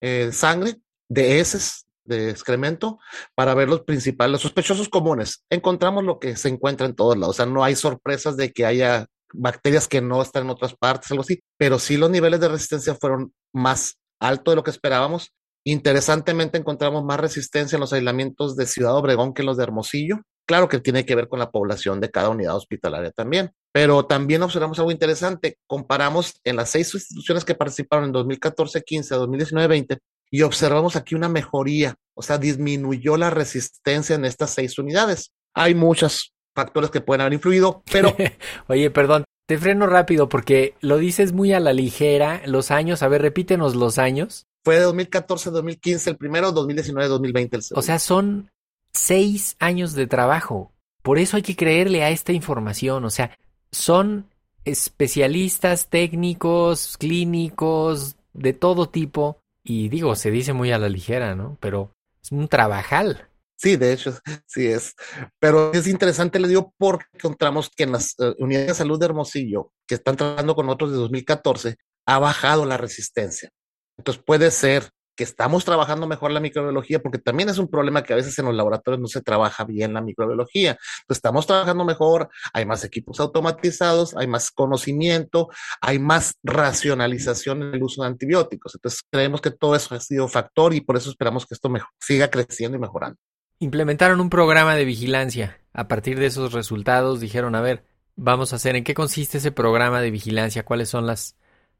eh, 0.00 0.30
sangre, 0.32 0.76
de 1.08 1.40
heces, 1.40 1.86
de 2.04 2.30
excremento, 2.30 2.98
para 3.34 3.54
ver 3.54 3.68
los 3.68 3.82
principales, 3.82 4.32
los 4.32 4.42
sospechosos 4.42 4.88
comunes. 4.88 5.44
Encontramos 5.50 6.04
lo 6.04 6.18
que 6.18 6.36
se 6.36 6.48
encuentra 6.48 6.86
en 6.86 6.94
todos 6.94 7.16
lados, 7.16 7.36
o 7.36 7.36
sea, 7.36 7.46
no 7.46 7.64
hay 7.64 7.76
sorpresas 7.76 8.36
de 8.36 8.52
que 8.52 8.66
haya 8.66 9.06
bacterias 9.34 9.88
que 9.88 10.02
no 10.02 10.20
están 10.20 10.44
en 10.44 10.50
otras 10.50 10.74
partes, 10.74 11.10
algo 11.10 11.22
así, 11.22 11.42
pero 11.56 11.78
sí 11.78 11.96
los 11.96 12.10
niveles 12.10 12.40
de 12.40 12.48
resistencia 12.48 12.94
fueron 12.94 13.32
más 13.52 13.98
altos 14.20 14.52
de 14.52 14.56
lo 14.56 14.62
que 14.62 14.70
esperábamos 14.70 15.32
Interesantemente 15.64 16.58
encontramos 16.58 17.04
más 17.04 17.20
resistencia 17.20 17.76
en 17.76 17.80
los 17.80 17.92
aislamientos 17.92 18.56
de 18.56 18.66
Ciudad 18.66 18.96
Obregón 18.96 19.32
que 19.32 19.42
en 19.42 19.46
los 19.46 19.56
de 19.56 19.62
Hermosillo. 19.62 20.20
Claro 20.44 20.68
que 20.68 20.80
tiene 20.80 21.06
que 21.06 21.14
ver 21.14 21.28
con 21.28 21.38
la 21.38 21.50
población 21.50 22.00
de 22.00 22.10
cada 22.10 22.28
unidad 22.28 22.56
hospitalaria 22.56 23.12
también, 23.12 23.52
pero 23.72 24.06
también 24.06 24.42
observamos 24.42 24.78
algo 24.78 24.90
interesante. 24.90 25.58
Comparamos 25.68 26.40
en 26.42 26.56
las 26.56 26.70
seis 26.70 26.92
instituciones 26.94 27.44
que 27.44 27.54
participaron 27.54 28.06
en 28.06 28.12
2014, 28.12 28.82
15, 28.82 29.14
2019, 29.14 29.68
20 29.68 29.98
y 30.32 30.42
observamos 30.42 30.96
aquí 30.96 31.14
una 31.14 31.28
mejoría, 31.28 31.94
o 32.14 32.22
sea, 32.22 32.38
disminuyó 32.38 33.16
la 33.16 33.30
resistencia 33.30 34.16
en 34.16 34.24
estas 34.24 34.50
seis 34.50 34.78
unidades. 34.78 35.32
Hay 35.54 35.74
muchos 35.74 36.32
factores 36.54 36.90
que 36.90 37.02
pueden 37.02 37.20
haber 37.20 37.34
influido, 37.34 37.82
pero... 37.92 38.16
Oye, 38.68 38.90
perdón, 38.90 39.24
te 39.46 39.58
freno 39.58 39.86
rápido 39.86 40.28
porque 40.28 40.74
lo 40.80 40.96
dices 40.96 41.32
muy 41.32 41.52
a 41.52 41.60
la 41.60 41.74
ligera, 41.74 42.40
los 42.46 42.70
años, 42.70 43.02
a 43.02 43.08
ver, 43.08 43.20
repítenos 43.22 43.74
los 43.74 43.98
años. 43.98 44.46
Fue 44.64 44.76
de 44.76 44.82
2014 44.82 45.50
2015 45.50 46.10
el 46.10 46.16
primero, 46.16 46.52
2019 46.52 47.08
2020 47.08 47.56
el 47.56 47.62
segundo. 47.62 47.80
O 47.80 47.82
sea, 47.82 47.98
son 47.98 48.50
seis 48.92 49.56
años 49.58 49.94
de 49.94 50.06
trabajo. 50.06 50.72
Por 51.02 51.18
eso 51.18 51.36
hay 51.36 51.42
que 51.42 51.56
creerle 51.56 52.04
a 52.04 52.10
esta 52.10 52.32
información. 52.32 53.04
O 53.04 53.10
sea, 53.10 53.36
son 53.70 54.28
especialistas, 54.64 55.88
técnicos, 55.88 56.96
clínicos, 56.96 58.16
de 58.32 58.52
todo 58.52 58.88
tipo. 58.88 59.40
Y 59.64 59.88
digo, 59.88 60.14
se 60.16 60.30
dice 60.30 60.52
muy 60.52 60.72
a 60.72 60.78
la 60.78 60.88
ligera, 60.88 61.34
¿no? 61.34 61.56
Pero 61.60 61.92
es 62.22 62.32
un 62.32 62.48
trabajal. 62.48 63.28
Sí, 63.56 63.76
de 63.76 63.92
hecho, 63.92 64.18
sí 64.46 64.66
es. 64.66 64.94
Pero 65.38 65.72
es 65.72 65.86
interesante, 65.86 66.40
le 66.40 66.48
digo, 66.48 66.72
porque 66.76 67.06
encontramos 67.14 67.70
que 67.70 67.84
en 67.84 67.92
las 67.92 68.14
eh, 68.18 68.34
unidades 68.38 68.68
de 68.68 68.74
salud 68.74 68.98
de 68.98 69.06
Hermosillo, 69.06 69.72
que 69.86 69.94
están 69.94 70.16
trabajando 70.16 70.54
con 70.54 70.68
otros 70.68 70.90
de 70.90 70.96
2014, 70.96 71.76
ha 72.06 72.18
bajado 72.18 72.64
la 72.64 72.76
resistencia. 72.76 73.50
Entonces 73.96 74.22
puede 74.24 74.50
ser 74.50 74.92
que 75.14 75.24
estamos 75.24 75.64
trabajando 75.64 76.06
mejor 76.06 76.30
la 76.30 76.40
microbiología, 76.40 77.00
porque 77.00 77.18
también 77.18 77.48
es 77.48 77.58
un 77.58 77.68
problema 77.68 78.02
que 78.02 78.12
a 78.12 78.16
veces 78.16 78.38
en 78.38 78.46
los 78.46 78.54
laboratorios 78.54 79.00
no 79.00 79.08
se 79.08 79.20
trabaja 79.20 79.64
bien 79.64 79.92
la 79.92 80.00
microbiología. 80.00 80.70
Entonces 80.70 81.18
estamos 81.18 81.46
trabajando 81.46 81.84
mejor, 81.84 82.30
hay 82.52 82.64
más 82.64 82.84
equipos 82.84 83.20
automatizados, 83.20 84.16
hay 84.16 84.26
más 84.26 84.50
conocimiento, 84.50 85.48
hay 85.80 85.98
más 85.98 86.34
racionalización 86.42 87.62
en 87.62 87.74
el 87.74 87.82
uso 87.82 88.02
de 88.02 88.08
antibióticos. 88.08 88.74
Entonces 88.74 89.02
creemos 89.10 89.40
que 89.40 89.50
todo 89.50 89.76
eso 89.76 89.94
ha 89.94 90.00
sido 90.00 90.28
factor 90.28 90.74
y 90.74 90.80
por 90.80 90.96
eso 90.96 91.10
esperamos 91.10 91.46
que 91.46 91.54
esto 91.54 91.70
siga 92.00 92.30
creciendo 92.30 92.78
y 92.78 92.80
mejorando. 92.80 93.18
Implementaron 93.58 94.20
un 94.20 94.30
programa 94.30 94.74
de 94.74 94.84
vigilancia. 94.84 95.60
A 95.72 95.88
partir 95.88 96.18
de 96.18 96.26
esos 96.26 96.52
resultados 96.52 97.20
dijeron, 97.20 97.54
a 97.54 97.60
ver, 97.60 97.84
vamos 98.16 98.52
a 98.52 98.56
hacer, 98.56 98.76
¿en 98.76 98.84
qué 98.84 98.94
consiste 98.94 99.38
ese 99.38 99.52
programa 99.52 100.00
de 100.00 100.10
vigilancia? 100.10 100.64
¿Cuáles 100.64 100.88
son 100.88 101.06
las, 101.06 101.36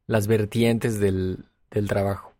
las 0.07 0.29
vertientes 0.29 1.01
del, 1.01 1.47
del 1.73 1.89
trabajo. 1.89 2.35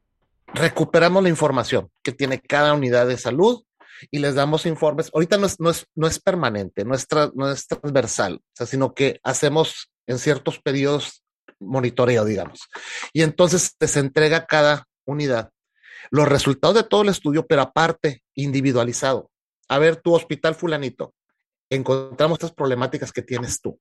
Recuperamos 0.55 1.23
la 1.23 1.29
información 1.29 1.91
que 2.03 2.13
tiene 2.13 2.41
cada 2.41 2.75
unidad 2.75 3.07
de 3.07 3.17
salud 3.17 3.65
y 4.11 4.19
les 4.19 4.35
damos 4.35 4.67
informes. 4.67 5.11
Ahorita 5.15 5.39
no 5.39 5.47
es, 5.47 5.59
no 5.59 5.71
es, 5.71 5.87
no 5.95 6.07
es 6.07 6.21
permanente, 6.21 6.85
no 6.85 6.95
es, 6.95 7.07
no 7.35 7.51
es 7.51 7.67
transversal, 7.67 8.41
sino 8.67 8.95
que 8.95 9.21
hacemos 9.23 9.91
en 10.07 10.19
ciertos 10.19 10.61
periodos 10.61 11.23
monitoreo, 11.59 12.25
digamos. 12.25 12.69
Y 13.13 13.23
entonces 13.23 13.77
se 13.81 14.01
entrega 14.01 14.47
cada 14.47 14.87
unidad 15.05 15.51
los 16.11 16.29
resultados 16.29 16.77
de 16.77 16.83
todo 16.83 17.03
el 17.03 17.09
estudio, 17.09 17.47
pero 17.47 17.63
aparte, 17.63 18.23
individualizado. 18.35 19.31
A 19.69 19.79
ver, 19.79 19.97
tu 19.97 20.15
hospital 20.15 20.55
fulanito, 20.55 21.15
encontramos 21.71 22.37
estas 22.37 22.53
problemáticas 22.53 23.13
que 23.13 23.23
tienes 23.23 23.61
tú 23.61 23.79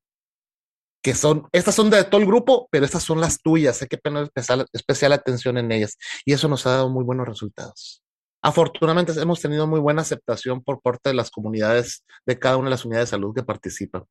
que 1.01 1.15
son, 1.15 1.47
estas 1.51 1.75
son 1.75 1.89
de 1.89 2.03
todo 2.03 2.21
el 2.21 2.27
grupo, 2.27 2.67
pero 2.71 2.85
estas 2.85 3.03
son 3.03 3.19
las 3.19 3.41
tuyas, 3.41 3.81
hay 3.81 3.87
que 3.87 3.97
poner 3.97 4.23
especial, 4.23 4.65
especial 4.71 5.13
atención 5.13 5.57
en 5.57 5.71
ellas. 5.71 5.97
Y 6.25 6.33
eso 6.33 6.47
nos 6.47 6.65
ha 6.65 6.71
dado 6.71 6.89
muy 6.89 7.03
buenos 7.03 7.27
resultados. 7.27 8.03
Afortunadamente 8.43 9.13
hemos 9.19 9.39
tenido 9.39 9.67
muy 9.67 9.79
buena 9.79 10.01
aceptación 10.01 10.63
por 10.63 10.81
parte 10.81 11.09
de 11.09 11.15
las 11.15 11.29
comunidades 11.29 12.03
de 12.25 12.39
cada 12.39 12.57
una 12.57 12.65
de 12.65 12.71
las 12.71 12.85
unidades 12.85 13.09
de 13.09 13.11
salud 13.11 13.35
que 13.35 13.43
participan. 13.43 14.03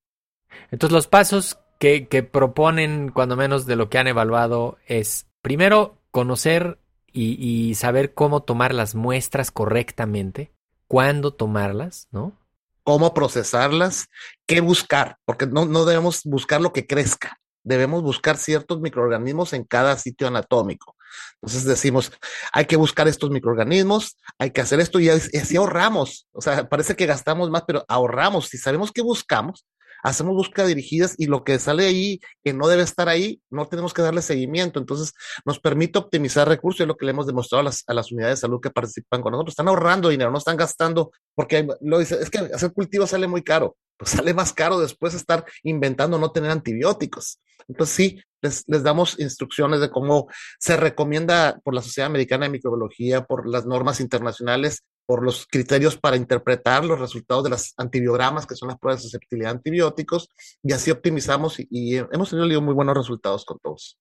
Entonces 0.71 0.95
los 0.95 1.07
pasos 1.07 1.59
que, 1.79 2.09
que 2.09 2.23
proponen, 2.23 3.11
cuando 3.11 3.37
menos 3.37 3.67
de 3.67 3.77
lo 3.77 3.89
que 3.89 3.99
han 3.99 4.07
evaluado, 4.07 4.79
es 4.87 5.27
primero 5.43 5.99
conocer 6.11 6.79
y, 7.13 7.35
y 7.45 7.75
saber 7.75 8.15
cómo 8.15 8.43
tomar 8.43 8.75
las 8.75 8.95
muestras 8.95 9.51
correctamente, 9.51 10.53
cuándo 10.87 11.33
tomarlas, 11.33 12.09
¿no? 12.13 12.40
Cómo 12.85 13.15
procesarlas, 13.15 14.07
qué 14.47 14.61
buscar, 14.61 15.17
porque 15.25 15.47
no, 15.47 15.65
no 15.67 15.85
debemos 15.85 16.23
buscar 16.25 16.61
lo 16.61 16.73
que 16.73 16.87
crezca, 16.87 17.39
debemos 17.63 18.03
buscar 18.03 18.37
ciertos 18.37 18.81
microorganismos 18.81 19.53
en 19.53 19.65
cada 19.65 19.97
sitio 19.97 20.29
anatómico. 20.29 20.97
Entonces 21.43 21.65
decimos, 21.65 22.13
hay 22.53 22.67
que 22.67 22.77
buscar 22.77 23.09
estos 23.09 23.31
microorganismos, 23.31 24.17
hay 24.39 24.51
que 24.51 24.61
hacer 24.61 24.81
esto 24.81 25.01
y 25.01 25.09
así 25.09 25.57
ahorramos. 25.57 26.27
O 26.33 26.41
sea, 26.41 26.69
parece 26.69 26.95
que 26.97 27.07
gastamos 27.07 27.51
más, 27.51 27.65
pero 27.67 27.85
ahorramos. 27.89 28.49
Si 28.49 28.59
sabemos 28.59 28.93
qué 28.93 29.03
buscamos, 29.03 29.67
hacemos 30.03 30.35
búsqueda 30.35 30.67
dirigidas 30.67 31.15
y 31.19 31.27
lo 31.27 31.45
que 31.45 31.59
sale 31.59 31.87
ahí 31.87 32.21
que 32.43 32.53
no 32.53 32.69
debe 32.69 32.83
estar 32.83 33.09
ahí, 33.09 33.41
no 33.51 33.67
tenemos 33.69 33.95
que 33.95 34.03
darle 34.03 34.23
seguimiento. 34.23 34.79
Entonces, 34.79 35.13
nos 35.45 35.59
permite 35.61 35.99
optimizar 35.99 36.49
recursos, 36.49 36.81
es 36.81 36.87
lo 36.87 36.97
que 36.97 37.07
le 37.07 37.13
hemos 37.13 37.27
demostrado 37.27 37.61
a 37.61 37.65
las, 37.65 37.85
a 37.87 37.95
las 37.95 38.13
unidades 38.13 38.39
de 38.39 38.41
salud 38.43 38.61
que 38.61 38.71
participan 38.71 39.23
con 39.23 39.33
nosotros. 39.33 39.53
Están 39.53 39.69
ahorrando 39.69 40.09
dinero, 40.09 40.31
no 40.31 40.39
están 40.39 40.57
gastando, 40.57 41.13
porque 41.35 41.67
lo 41.81 41.99
dice, 41.99 42.19
es 42.21 42.31
que 42.31 42.39
hacer 42.39 42.73
cultivo 42.73 43.07
sale 43.07 43.27
muy 43.27 43.43
caro. 43.43 43.77
Pues 44.01 44.13
sale 44.13 44.33
más 44.33 44.55
caro 44.55 44.81
después 44.81 45.13
estar 45.13 45.45
inventando 45.63 46.19
no 46.19 46.33
tener 46.33 46.51
antibióticos. 46.51 47.39
Entonces, 47.69 47.95
sí, 47.95 48.23
les, 48.41 48.65
les, 48.67 48.83
damos 48.83 49.21
instrucciones 49.21 49.81
de 49.81 49.91
cómo 49.91 50.27
se 50.59 50.79
recomienda 50.79 51.61
por 51.63 51.75
la 51.75 51.83
Sociedad 51.83 52.07
Americana 52.07 52.47
de 52.47 52.53
Microbiología, 52.53 53.27
por 53.27 53.47
las 53.47 53.67
normas 53.67 54.01
internacionales, 54.01 54.85
por 55.05 55.23
los 55.23 55.47
criterios 55.47 55.99
para 55.99 56.17
interpretar 56.17 56.83
los 56.83 56.99
resultados 56.99 57.45
de 57.45 57.51
las 57.51 57.75
antibiogramas, 57.77 58.47
que 58.47 58.57
son 58.57 58.69
las 58.69 58.79
pruebas 58.79 59.01
de 59.01 59.11
susceptibilidad 59.11 59.53
a 59.53 59.57
antibióticos, 59.57 60.31
y 60.63 60.73
así 60.73 60.91
optimizamos 60.91 61.57
y, 61.59 61.97
hemos 61.97 62.31
tenido 62.31 62.63
muy 62.63 62.73
buenos 62.73 62.97
resultados 62.97 63.45
con 63.45 63.59
todos. 63.59 63.99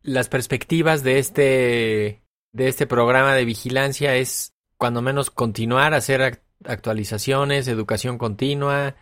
Las 0.00 0.30
perspectivas 0.30 1.02
de 1.02 1.18
este, 1.18 2.24
de 2.52 2.68
este 2.68 2.86
programa 2.86 3.34
de 3.34 3.44
vigilancia 3.44 4.16
es 4.16 4.54
cuando 4.78 5.02
menos 5.02 5.30
continuar 5.30 5.92
a 5.92 5.98
hacer 5.98 6.42
actualizaciones, 6.64 7.68
educación 7.68 8.18
continua, 8.18 8.96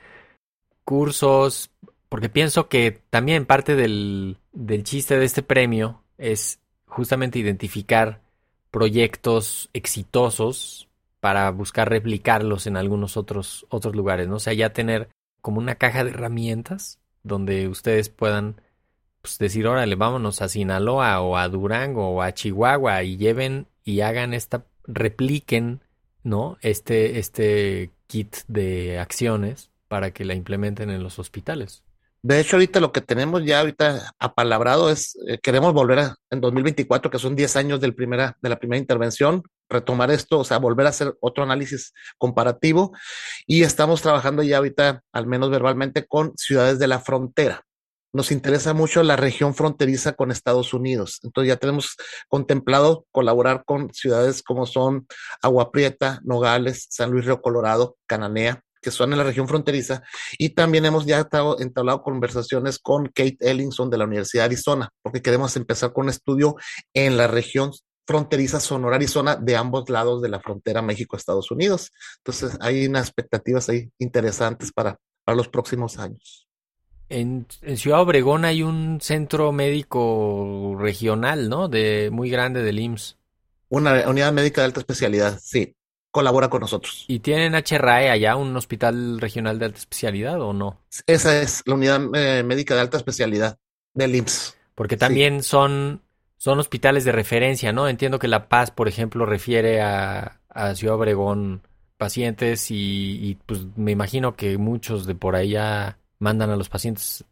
cursos, 0.85 1.71
porque 2.09 2.29
pienso 2.29 2.69
que 2.69 3.03
también 3.11 3.47
parte 3.47 3.75
del, 3.75 4.39
del 4.53 4.85
chiste 4.85 5.19
de 5.19 5.25
este 5.25 5.43
premio 5.43 6.03
es 6.17 6.61
justamente 6.87 7.39
identificar 7.39 8.23
proyectos 8.71 9.71
exitosos 9.73 10.89
para 11.21 11.51
buscar 11.51 11.89
replicarlos 11.89 12.67
en 12.67 12.77
algunos 12.77 13.17
otros, 13.17 13.67
otros 13.71 13.95
lugares, 13.95 14.29
¿no? 14.29 14.37
O 14.37 14.41
sea, 14.41 14.53
ya 14.53 14.73
tener 14.73 15.09
como 15.41 15.59
una 15.59 15.77
caja 15.77 16.05
de 16.05 16.11
herramientas 16.11 16.99
donde 17.23 17.69
ustedes 17.69 18.09
puedan 18.09 18.61
pues, 19.23 19.39
decir, 19.39 19.67
órale, 19.67 19.95
vámonos 19.95 20.43
a 20.43 20.49
Sinaloa 20.49 21.21
o 21.21 21.37
a 21.37 21.49
Durango 21.49 22.11
o 22.11 22.23
a 22.23 22.33
Chihuahua 22.33 23.03
y 23.03 23.17
lleven 23.17 23.67
y 23.85 24.01
hagan 24.01 24.35
esta, 24.35 24.65
repliquen, 24.85 25.81
¿no? 26.23 26.57
Este, 26.61 27.19
este 27.19 27.93
kit 28.07 28.37
de 28.49 28.99
acciones 28.99 29.71
para 29.89 30.13
que 30.13 30.25
la 30.25 30.35
implementen 30.35 30.91
en 30.91 31.03
los 31.03 31.19
hospitales. 31.19 31.83
De 32.21 32.41
hecho, 32.41 32.57
ahorita 32.57 32.81
lo 32.81 32.91
que 32.91 33.01
tenemos 33.01 33.45
ya 33.45 33.61
ahorita 33.61 34.13
apalabrado 34.19 34.91
es, 34.91 35.17
eh, 35.29 35.39
queremos 35.41 35.73
volver 35.73 36.01
a, 36.01 36.17
en 36.31 36.41
2024, 36.41 37.11
que 37.11 37.19
son 37.19 37.37
10 37.37 37.57
años 37.57 37.81
del 37.81 37.95
primera, 37.95 38.37
de 38.43 38.49
la 38.49 38.59
primera 38.59 38.81
intervención, 38.81 39.45
retomar 39.69 40.11
esto, 40.11 40.41
o 40.41 40.45
sea, 40.45 40.59
volver 40.59 40.87
a 40.87 40.89
hacer 40.91 41.15
otro 41.21 41.45
análisis 41.45 41.93
comparativo 42.17 42.93
y 43.47 43.63
estamos 43.63 44.03
trabajando 44.03 44.43
ya 44.43 44.59
ahorita, 44.59 45.05
al 45.13 45.27
menos 45.27 45.51
verbalmente, 45.51 46.07
con 46.07 46.33
ciudades 46.37 46.81
de 46.81 46.89
la 46.89 46.99
frontera. 46.99 47.65
Nos 48.13 48.33
interesa 48.33 48.73
mucho 48.75 49.03
la 49.03 49.17
región 49.17 49.55
fronteriza 49.55 50.15
con 50.15 50.31
Estados 50.31 50.73
Unidos. 50.73 51.21
Entonces 51.23 51.49
ya 51.49 51.57
tenemos 51.57 51.97
contemplado 52.29 53.07
colaborar 53.13 53.65
con 53.65 53.93
ciudades 53.93 54.43
como 54.43 54.67
son 54.67 55.07
Agua 55.43 55.71
Prieta, 55.71 56.21
Nogales, 56.25 56.87
San 56.91 57.11
Luis 57.11 57.27
Río 57.27 57.43
Colorado, 57.43 57.97
Cananea, 58.07 58.63
que 58.81 58.91
son 58.91 59.13
en 59.13 59.19
la 59.19 59.25
región 59.25 59.49
fronteriza, 59.49 60.03
y 60.39 60.51
también 60.51 60.85
hemos 60.85 61.05
ya 61.05 61.21
estado, 61.21 61.59
entablado 61.61 62.03
conversaciones 62.03 62.79
con 62.79 63.07
Kate 63.07 63.37
Ellingson 63.41 63.91
de 63.91 63.99
la 63.99 64.05
Universidad 64.05 64.43
de 64.43 64.47
Arizona, 64.47 64.91
porque 65.03 65.23
queremos 65.23 65.57
empezar 65.57 65.93
con 65.93 66.05
un 66.05 66.11
estudio 66.11 66.57
en 66.95 67.17
la 67.17 67.27
región 67.27 67.73
fronteriza 68.07 68.59
Sonora, 68.59 68.97
Arizona, 68.97 69.37
de 69.37 69.57
ambos 69.57 69.91
lados 69.91 70.23
de 70.23 70.31
la 70.31 70.41
frontera 70.41 70.81
México-Estados 70.81 71.51
Unidos. 71.51 71.93
Entonces, 72.25 72.57
hay 72.61 72.87
unas 72.87 73.03
expectativas 73.09 73.69
ahí 73.69 73.91
interesantes 73.99 74.73
para, 74.73 74.97
para 75.25 75.37
los 75.37 75.49
próximos 75.49 75.99
años. 75.99 76.48
En, 77.09 77.47
en, 77.63 77.77
Ciudad 77.77 78.01
Obregón 78.01 78.45
hay 78.45 78.63
un 78.63 79.01
centro 79.01 79.53
médico 79.53 80.77
regional, 80.79 81.49
¿no? 81.49 81.69
De 81.69 82.11
muy 82.13 82.31
grande 82.31 82.63
del 82.63 82.79
IMSS. 82.79 83.17
Una 83.71 84.09
unidad 84.09 84.33
médica 84.33 84.61
de 84.61 84.67
alta 84.67 84.81
especialidad, 84.81 85.39
sí 85.43 85.75
colabora 86.11 86.49
con 86.49 86.61
nosotros. 86.61 87.05
¿Y 87.07 87.21
tienen 87.21 87.55
HRAE 87.55 88.11
allá, 88.11 88.37
un 88.37 88.57
hospital 88.57 89.21
regional 89.21 89.59
de 89.59 89.67
alta 89.67 89.79
especialidad 89.79 90.41
o 90.41 90.53
no? 90.53 90.81
Esa 91.07 91.41
es 91.41 91.63
la 91.67 91.75
unidad 91.75 92.01
eh, 92.15 92.43
médica 92.43 92.75
de 92.75 92.81
alta 92.81 92.97
especialidad 92.97 93.59
del 93.95 94.17
IMSS. 94.17 94.57
Porque 94.75 94.97
también 94.97 95.43
son, 95.43 96.03
son 96.37 96.59
hospitales 96.59 97.05
de 97.05 97.13
referencia, 97.13 97.73
¿no? 97.73 97.89
Entiendo 97.89 98.19
que 98.19 98.29
La 98.29 98.49
Paz, 98.49 98.71
por 98.71 98.89
ejemplo, 98.89 99.27
refiere 99.27 99.81
a, 99.81 100.41
a 100.49 100.75
Ciudad 100.75 100.97
Obregón 100.97 101.63
pacientes 101.97 102.71
y, 102.71 103.19
y, 103.23 103.35
pues 103.47 103.61
me 103.77 103.91
imagino 103.91 104.37
que 104.37 104.57
muchos 104.57 105.05
de 105.05 105.17
por 105.17 105.35
allá 105.35 105.98
mandan 106.19 106.51
a 106.51 106.57
los 106.57 106.69
pacientes. 106.69 107.25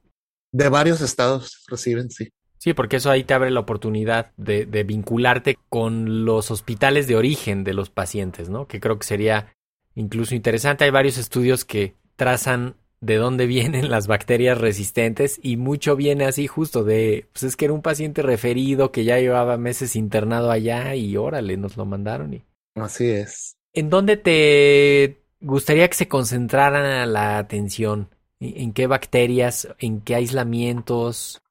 De 0.52 0.68
varios 0.68 1.00
estados 1.00 1.64
reciben, 1.68 2.10
sí. 2.10 2.28
Sí, 2.58 2.72
porque 2.72 2.96
eso 2.96 3.10
ahí 3.10 3.22
te 3.22 3.34
abre 3.34 3.50
la 3.50 3.60
oportunidad 3.60 4.32
de, 4.36 4.66
de, 4.66 4.82
vincularte 4.82 5.58
con 5.68 6.24
los 6.24 6.50
hospitales 6.50 7.06
de 7.06 7.16
origen 7.16 7.64
de 7.64 7.74
los 7.74 7.90
pacientes, 7.90 8.48
¿no? 8.48 8.66
Que 8.66 8.80
creo 8.80 8.98
que 8.98 9.06
sería 9.06 9.54
incluso 9.94 10.34
interesante. 10.34 10.84
Hay 10.84 10.90
varios 10.90 11.18
estudios 11.18 11.64
que 11.64 11.94
trazan 12.16 12.76
de 13.00 13.16
dónde 13.16 13.46
vienen 13.46 13.90
las 13.90 14.06
bacterias 14.06 14.58
resistentes 14.58 15.38
y 15.42 15.56
mucho 15.56 15.96
viene 15.96 16.24
así 16.24 16.46
justo 16.46 16.84
de, 16.84 17.28
pues 17.32 17.44
es 17.44 17.56
que 17.56 17.66
era 17.66 17.74
un 17.74 17.82
paciente 17.82 18.22
referido 18.22 18.92
que 18.92 19.04
ya 19.04 19.18
llevaba 19.18 19.56
meses 19.58 19.96
internado 19.96 20.50
allá 20.50 20.94
y 20.94 21.16
órale, 21.16 21.56
nos 21.56 21.76
lo 21.76 21.84
mandaron 21.84 22.34
y... 22.34 22.42
Así 22.74 23.08
es. 23.08 23.56
¿En 23.72 23.88
dónde 23.88 24.16
te 24.16 25.22
gustaría 25.40 25.88
que 25.88 25.94
se 25.94 26.08
concentrara 26.08 27.06
la 27.06 27.38
atención? 27.38 28.10
¿En 28.40 28.72
qué 28.72 28.86
bacterias? 28.86 29.68
¿En 29.78 30.00
qué 30.00 30.14
aislamientos? 30.14 31.42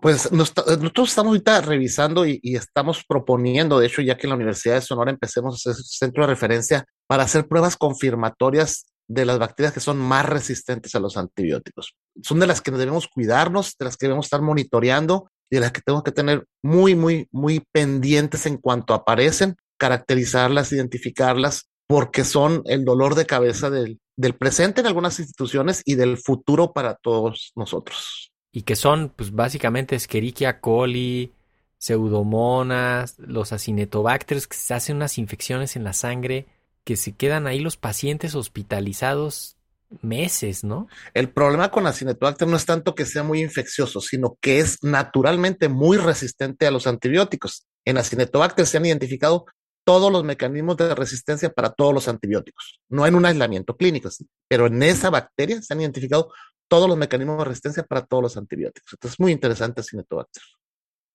Pues 0.00 0.32
nosotros 0.32 1.10
estamos 1.10 1.30
ahorita 1.30 1.60
revisando 1.60 2.24
y, 2.26 2.40
estamos 2.42 3.04
proponiendo, 3.06 3.78
de 3.78 3.86
hecho, 3.86 4.00
ya 4.00 4.16
que 4.16 4.26
en 4.26 4.30
la 4.30 4.36
Universidad 4.36 4.76
de 4.76 4.80
Sonora 4.80 5.10
empecemos 5.10 5.54
a 5.54 5.70
hacer 5.70 5.84
centro 5.84 6.24
de 6.24 6.28
referencia 6.28 6.86
para 7.06 7.24
hacer 7.24 7.46
pruebas 7.46 7.76
confirmatorias 7.76 8.86
de 9.06 9.26
las 9.26 9.38
bacterias 9.38 9.74
que 9.74 9.80
son 9.80 9.98
más 9.98 10.26
resistentes 10.26 10.94
a 10.94 11.00
los 11.00 11.18
antibióticos. 11.18 11.94
Son 12.22 12.40
de 12.40 12.46
las 12.46 12.62
que 12.62 12.70
debemos 12.70 13.08
cuidarnos, 13.08 13.76
de 13.78 13.84
las 13.84 13.98
que 13.98 14.06
debemos 14.06 14.26
estar 14.26 14.40
monitoreando 14.40 15.30
y 15.50 15.56
de 15.56 15.60
las 15.60 15.72
que 15.72 15.82
tenemos 15.82 16.02
que 16.02 16.12
tener 16.12 16.46
muy, 16.62 16.94
muy, 16.94 17.28
muy 17.30 17.62
pendientes 17.70 18.46
en 18.46 18.56
cuanto 18.56 18.94
aparecen, 18.94 19.56
caracterizarlas, 19.78 20.72
identificarlas, 20.72 21.68
porque 21.86 22.24
son 22.24 22.62
el 22.64 22.86
dolor 22.86 23.14
de 23.14 23.26
cabeza 23.26 23.68
del, 23.68 24.00
del 24.16 24.34
presente 24.34 24.80
en 24.80 24.86
algunas 24.86 25.18
instituciones 25.18 25.82
y 25.84 25.96
del 25.96 26.18
futuro 26.18 26.72
para 26.72 26.94
todos 26.94 27.52
nosotros 27.56 28.32
y 28.54 28.62
que 28.62 28.76
son 28.76 29.12
pues 29.14 29.32
básicamente 29.32 29.96
Escherichia 29.96 30.60
coli, 30.60 31.32
pseudomonas, 31.76 33.18
los 33.18 33.52
acinetobacterios 33.52 34.46
que 34.46 34.56
se 34.56 34.74
hacen 34.74 34.96
unas 34.96 35.18
infecciones 35.18 35.74
en 35.74 35.82
la 35.82 35.92
sangre 35.92 36.46
que 36.84 36.96
se 36.96 37.12
quedan 37.12 37.48
ahí 37.48 37.58
los 37.58 37.76
pacientes 37.76 38.36
hospitalizados 38.36 39.56
meses, 40.02 40.62
¿no? 40.62 40.86
El 41.14 41.30
problema 41.30 41.72
con 41.72 41.88
acinetobacter 41.88 42.46
no 42.46 42.56
es 42.56 42.64
tanto 42.64 42.94
que 42.94 43.06
sea 43.06 43.24
muy 43.24 43.42
infeccioso, 43.42 44.00
sino 44.00 44.38
que 44.40 44.60
es 44.60 44.84
naturalmente 44.84 45.68
muy 45.68 45.96
resistente 45.96 46.68
a 46.68 46.70
los 46.70 46.86
antibióticos. 46.86 47.66
En 47.84 47.98
acinetobacter 47.98 48.66
se 48.66 48.76
han 48.76 48.86
identificado 48.86 49.46
todos 49.84 50.10
los 50.10 50.24
mecanismos 50.24 50.76
de 50.76 50.94
resistencia 50.94 51.50
para 51.50 51.70
todos 51.70 51.94
los 51.94 52.08
antibióticos. 52.08 52.80
No 52.88 53.06
en 53.06 53.14
un 53.14 53.26
aislamiento 53.26 53.76
clínico, 53.76 54.08
pero 54.48 54.66
en 54.66 54.82
esa 54.82 55.10
bacteria 55.10 55.60
se 55.62 55.74
han 55.74 55.80
identificado 55.80 56.32
todos 56.68 56.88
los 56.88 56.96
mecanismos 56.96 57.38
de 57.38 57.44
resistencia 57.44 57.82
para 57.84 58.04
todos 58.04 58.22
los 58.22 58.36
antibióticos. 58.36 58.94
Entonces, 58.94 59.14
es 59.14 59.20
muy 59.20 59.32
interesante 59.32 59.82
Cinetobacter. 59.82 60.42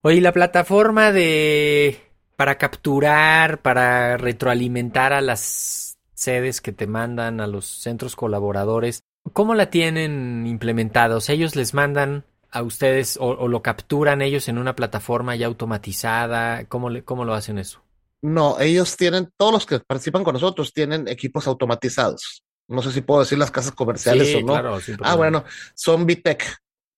Oye, 0.02 0.22
la 0.22 0.32
plataforma 0.32 1.12
de 1.12 2.00
para 2.38 2.58
capturar, 2.58 3.62
para 3.62 4.16
retroalimentar 4.16 5.12
a 5.12 5.20
las 5.20 5.98
sedes 6.14 6.62
que 6.62 6.72
te 6.72 6.88
mandan, 6.88 7.42
a 7.42 7.48
los 7.48 7.66
centros 7.66 8.16
colaboradores, 8.16 9.04
¿cómo 9.34 9.56
la 9.56 9.70
tienen 9.70 10.48
implementada? 10.48 11.18
O 11.18 11.20
sea, 11.20 11.36
ellos 11.36 11.58
les 11.58 11.74
mandan 11.74 12.24
a 12.50 12.64
ustedes 12.64 13.18
o, 13.20 13.48
lo 13.48 13.62
capturan 13.62 14.22
ellos 14.22 14.48
en 14.48 14.58
una 14.58 14.76
plataforma 14.76 15.36
ya 15.36 15.48
automatizada. 15.48 16.64
¿Cómo, 16.66 16.90
le, 16.90 17.04
¿Cómo 17.04 17.26
lo 17.26 17.34
hacen 17.34 17.60
eso? 17.60 17.82
No, 18.22 18.60
ellos 18.60 18.98
tienen, 18.98 19.30
todos 19.38 19.54
los 19.54 19.66
que 19.66 19.80
participan 19.80 20.24
con 20.24 20.34
nosotros 20.34 20.74
tienen 20.74 21.08
equipos 21.08 21.48
automatizados 21.48 22.44
no 22.70 22.84
sé 22.84 22.92
si 22.92 23.02
puedo 23.02 23.22
decir 23.22 23.38
las 23.38 23.52
casas 23.52 23.72
comerciales 23.72 24.34
o 24.36 24.42
no. 24.42 24.54
Claro, 24.54 24.78
ah, 25.02 25.16
bueno, 25.16 25.44
son 25.74 26.06
Vitec 26.06 26.46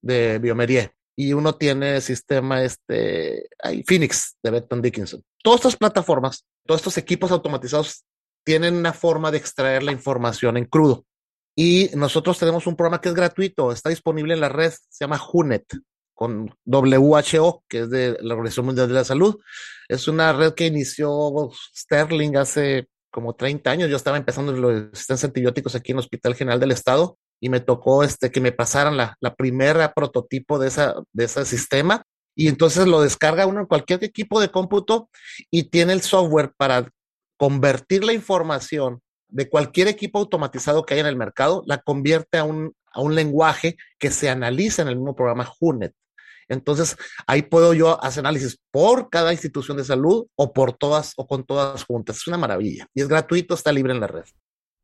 de 0.02 0.38
Biomerie 0.38 0.92
y 1.16 1.34
uno 1.34 1.56
tiene 1.56 2.02
sistema 2.02 2.62
este, 2.62 3.48
hay 3.64 3.84
Phoenix 3.84 4.36
de 4.44 4.52
Benton 4.52 4.82
Dickinson. 4.82 5.24
Todas 5.42 5.62
estas 5.62 5.78
plataformas, 5.78 6.46
todos 6.66 6.82
estos 6.82 6.98
equipos 6.98 7.32
automatizados 7.32 8.04
tienen 8.46 8.76
una 8.76 8.92
forma 8.92 9.32
de 9.32 9.38
extraer 9.38 9.84
la 9.84 9.94
información 9.94 10.58
en 10.58 10.66
crudo. 10.66 11.06
Y 11.56 11.90
nosotros 11.96 12.38
tenemos 12.38 12.68
un 12.68 12.76
programa 12.76 13.00
que 13.00 13.10
es 13.10 13.16
gratuito, 13.16 13.72
está 13.72 13.90
disponible 13.90 14.34
en 14.34 14.42
la 14.42 14.50
red, 14.50 14.72
se 14.72 15.06
llama 15.06 15.22
HUNET, 15.22 15.66
con 16.22 16.56
WHO, 16.66 17.64
que 17.68 17.80
es 17.80 17.90
de 17.90 18.16
la 18.22 18.36
Organización 18.36 18.68
Mundial 18.68 18.88
de 18.88 18.94
la 18.94 19.04
Salud. 19.04 19.40
Es 19.90 20.08
una 20.08 20.32
red 20.34 20.54
que 20.54 20.68
inició 20.68 21.50
Sterling 21.76 22.38
hace 22.38 22.90
como 23.10 23.34
30 23.34 23.72
años, 23.72 23.90
yo 23.90 23.98
estaba 23.98 24.18
empezando 24.18 24.52
los 24.52 24.92
sistemas 24.94 25.24
antibióticos 25.24 25.74
aquí 25.74 25.92
en 25.92 25.98
el 25.98 26.02
Hospital 26.02 26.36
General 26.36 26.60
del 26.60 26.74
Estado 26.74 27.18
y 27.40 27.50
me 27.50 27.60
tocó 27.60 28.04
este, 28.04 28.30
que 28.30 28.40
me 28.40 28.52
pasaran 28.52 28.98
la, 28.98 29.18
la 29.20 29.34
primera 29.34 29.94
prototipo 29.94 30.60
de, 30.60 30.68
esa, 30.68 30.94
de 31.12 31.24
ese 31.24 31.44
sistema 31.44 32.04
y 32.36 32.50
entonces 32.50 32.86
lo 32.86 33.02
descarga 33.02 33.48
uno 33.48 33.62
en 33.62 33.66
cualquier 33.66 34.04
equipo 34.04 34.40
de 34.40 34.52
cómputo 34.52 35.10
y 35.50 35.72
tiene 35.72 35.94
el 35.94 36.02
software 36.02 36.52
para 36.56 36.88
convertir 37.36 38.04
la 38.04 38.14
información 38.14 39.02
de 39.28 39.50
cualquier 39.50 39.88
equipo 39.88 40.20
automatizado 40.20 40.86
que 40.86 40.94
haya 40.94 41.02
en 41.02 41.08
el 41.08 41.18
mercado, 41.18 41.64
la 41.66 41.80
convierte 41.80 42.38
a 42.38 42.44
un, 42.44 42.76
a 42.94 43.02
un 43.02 43.16
lenguaje 43.16 43.76
que 43.98 44.12
se 44.12 44.30
analiza 44.30 44.84
en 44.84 44.90
el 44.90 44.98
mismo 44.98 45.16
programa 45.16 45.52
HUNET. 45.60 45.96
Entonces, 46.52 46.98
ahí 47.28 47.44
puedo 47.44 47.74
yo 47.74 48.04
hacer 48.04 48.26
análisis 48.26 48.60
por 48.72 49.10
cada 49.10 49.32
institución 49.32 49.78
de 49.78 49.86
salud 49.86 50.28
o 50.36 50.52
por 50.52 50.74
todas 50.74 51.14
o 51.16 51.26
con 51.26 51.46
todas 51.46 51.84
juntas. 51.86 52.18
Es 52.18 52.28
una 52.28 52.38
maravilla. 52.38 52.88
Y 52.94 53.02
es 53.02 53.08
gratuito, 53.08 53.56
está 53.56 53.72
libre 53.72 53.94
en 53.94 54.02
la 54.02 54.08
red. 54.08 54.26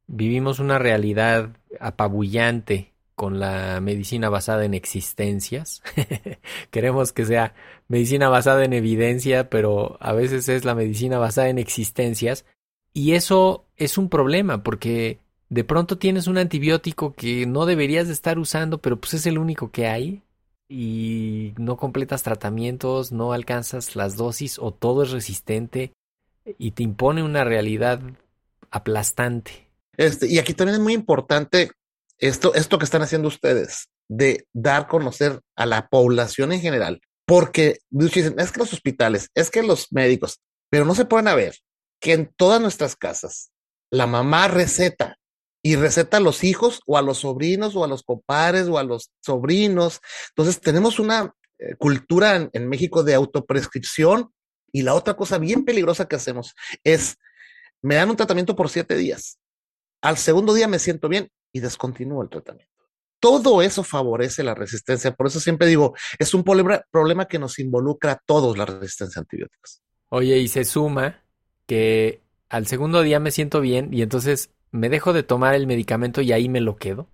Vivimos 0.08 0.60
una 0.60 0.80
realidad 0.80 1.58
apabullante 1.82 2.94
con 3.16 3.40
la 3.40 3.82
medicina 3.82 4.30
basada 4.30 4.64
en 4.64 4.74
existencias. 4.74 5.82
Queremos 6.72 7.12
que 7.12 7.26
sea 7.26 7.54
medicina 7.90 8.30
basada 8.30 8.64
en 8.64 8.72
evidencia, 8.72 9.50
pero 9.50 9.98
a 10.00 10.14
veces 10.14 10.48
es 10.48 10.64
la 10.64 10.76
medicina 10.76 11.18
basada 11.18 11.50
en 11.50 11.58
existencias. 11.58 12.46
Y 12.94 13.14
eso 13.14 13.66
es 13.76 13.98
un 13.98 14.08
problema 14.08 14.64
porque 14.64 15.20
de 15.50 15.66
pronto 15.66 15.98
tienes 15.98 16.28
un 16.28 16.38
antibiótico 16.38 17.14
que 17.14 17.46
no 17.46 17.66
deberías 17.66 18.08
de 18.08 18.14
estar 18.14 18.40
usando, 18.40 18.78
pero 18.78 19.00
pues 19.00 19.16
es 19.16 19.26
el 19.26 19.38
único 19.38 19.72
que 19.72 19.88
hay 19.88 20.24
y 20.70 21.54
no 21.58 21.78
completas 21.78 22.24
tratamientos, 22.24 23.12
no 23.12 23.34
alcanzas 23.34 23.96
las 23.96 24.16
dosis 24.16 24.60
o 24.60 24.74
todo 24.74 25.04
es 25.04 25.12
resistente 25.12 25.94
y 26.58 26.72
te 26.72 26.84
impone 26.84 27.24
una 27.24 27.44
realidad 27.44 28.02
aplastante. 28.72 29.70
Este, 29.96 30.28
y 30.28 30.40
aquí 30.40 30.54
también 30.54 30.76
es 30.76 30.82
muy 30.82 30.94
importante 30.94 31.72
esto, 32.20 32.54
esto 32.54 32.78
que 32.78 32.86
están 32.86 33.02
haciendo 33.02 33.28
ustedes, 33.28 33.90
de 34.08 34.46
dar 34.54 34.88
conocer 34.88 35.42
a 35.56 35.66
la 35.66 35.88
población 35.88 36.52
en 36.52 36.62
general, 36.62 37.02
porque 37.26 37.80
dicen, 37.90 38.40
es 38.40 38.52
que 38.52 38.60
los 38.60 38.74
hospitales, 38.74 39.30
es 39.34 39.50
que 39.50 39.64
los 39.64 39.92
médicos, 39.92 40.42
pero 40.70 40.86
no 40.86 40.96
se 40.96 41.06
pueden 41.06 41.34
ver 41.36 41.58
que 42.00 42.14
en 42.14 42.32
todas 42.36 42.62
nuestras 42.62 42.96
casas 42.96 43.52
la 43.90 44.08
mamá 44.08 44.48
receta 44.48 45.17
y 45.68 45.76
receta 45.76 46.16
a 46.16 46.22
los 46.22 46.46
hijos 46.46 46.80
o 46.86 46.98
a 46.98 47.02
los 47.02 47.18
sobrinos 47.18 47.76
o 47.76 47.84
a 47.84 47.90
los 47.90 48.02
compadres 48.02 48.70
o 48.70 48.78
a 48.78 48.86
los 48.86 49.12
sobrinos. 49.20 50.00
Entonces 50.30 50.62
tenemos 50.62 50.98
una 50.98 51.36
eh, 51.60 51.76
cultura 51.76 52.50
en, 52.54 52.70
México 52.70 53.04
de 53.04 53.14
autoprescripción 53.16 54.32
y 54.72 54.84
la 54.84 54.94
otra 54.94 55.18
cosa 55.18 55.40
bien 55.40 55.66
peligrosa 55.66 56.08
que 56.08 56.16
hacemos 56.16 56.56
es, 56.86 57.18
me 57.82 57.96
dan 57.96 58.10
un 58.10 58.16
tratamiento 58.16 58.56
por 58.56 58.70
siete 58.70 58.96
días. 58.96 59.40
Al 60.02 60.18
segundo 60.18 60.54
día 60.54 60.70
me 60.70 60.80
siento 60.80 61.10
bien 61.10 61.30
y 61.52 61.60
descontinúo 61.60 62.24
el 62.24 62.30
tratamiento. 62.30 62.72
Todo 63.20 63.62
eso 63.62 63.84
favorece 63.84 64.46
la 64.46 64.56
resistencia. 64.56 65.16
Por 65.16 65.28
eso 65.28 65.42
siempre 65.42 65.68
digo, 65.68 65.98
es 66.18 66.34
un 66.34 66.46
problema 66.46 67.26
que 67.28 67.40
nos 67.40 67.60
involucra 67.60 68.14
a 68.14 68.22
todos 68.26 68.58
la 68.58 68.66
resistencia 68.66 69.20
a 69.20 69.24
antibióticos. 69.24 69.82
Oye, 70.08 70.38
y 70.38 70.48
se 70.48 70.64
suma 70.64 71.26
que 71.66 72.22
al 72.48 72.68
segundo 72.68 73.02
día 73.02 73.20
me 73.20 73.32
siento 73.32 73.60
bien 73.60 73.94
y 73.94 74.02
entonces 74.02 74.52
me 74.78 74.90
dejo 74.90 75.14
de 75.14 75.24
tomar 75.24 75.56
el 75.56 75.68
medicamento 75.68 76.22
y 76.22 76.32
ahí 76.32 76.50
me 76.50 76.62
lo 76.62 76.78
quedo. 76.78 77.08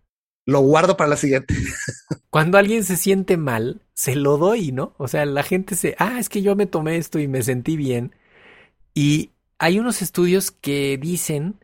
Lo 0.45 0.59
guardo 0.59 0.97
para 0.97 1.09
la 1.09 1.17
siguiente. 1.17 1.55
Cuando 2.29 2.57
alguien 2.57 2.83
se 2.83 2.97
siente 2.97 3.37
mal, 3.37 3.81
se 3.93 4.15
lo 4.15 4.37
doy, 4.37 4.71
¿no? 4.71 4.93
O 4.97 5.07
sea, 5.07 5.25
la 5.25 5.43
gente 5.43 5.75
se, 5.75 5.95
ah, 5.99 6.19
es 6.19 6.29
que 6.29 6.41
yo 6.41 6.55
me 6.55 6.65
tomé 6.65 6.97
esto 6.97 7.19
y 7.19 7.27
me 7.27 7.43
sentí 7.43 7.77
bien. 7.77 8.15
Y 8.93 9.31
hay 9.57 9.79
unos 9.79 10.01
estudios 10.01 10.51
que 10.51 10.97
dicen 10.97 11.55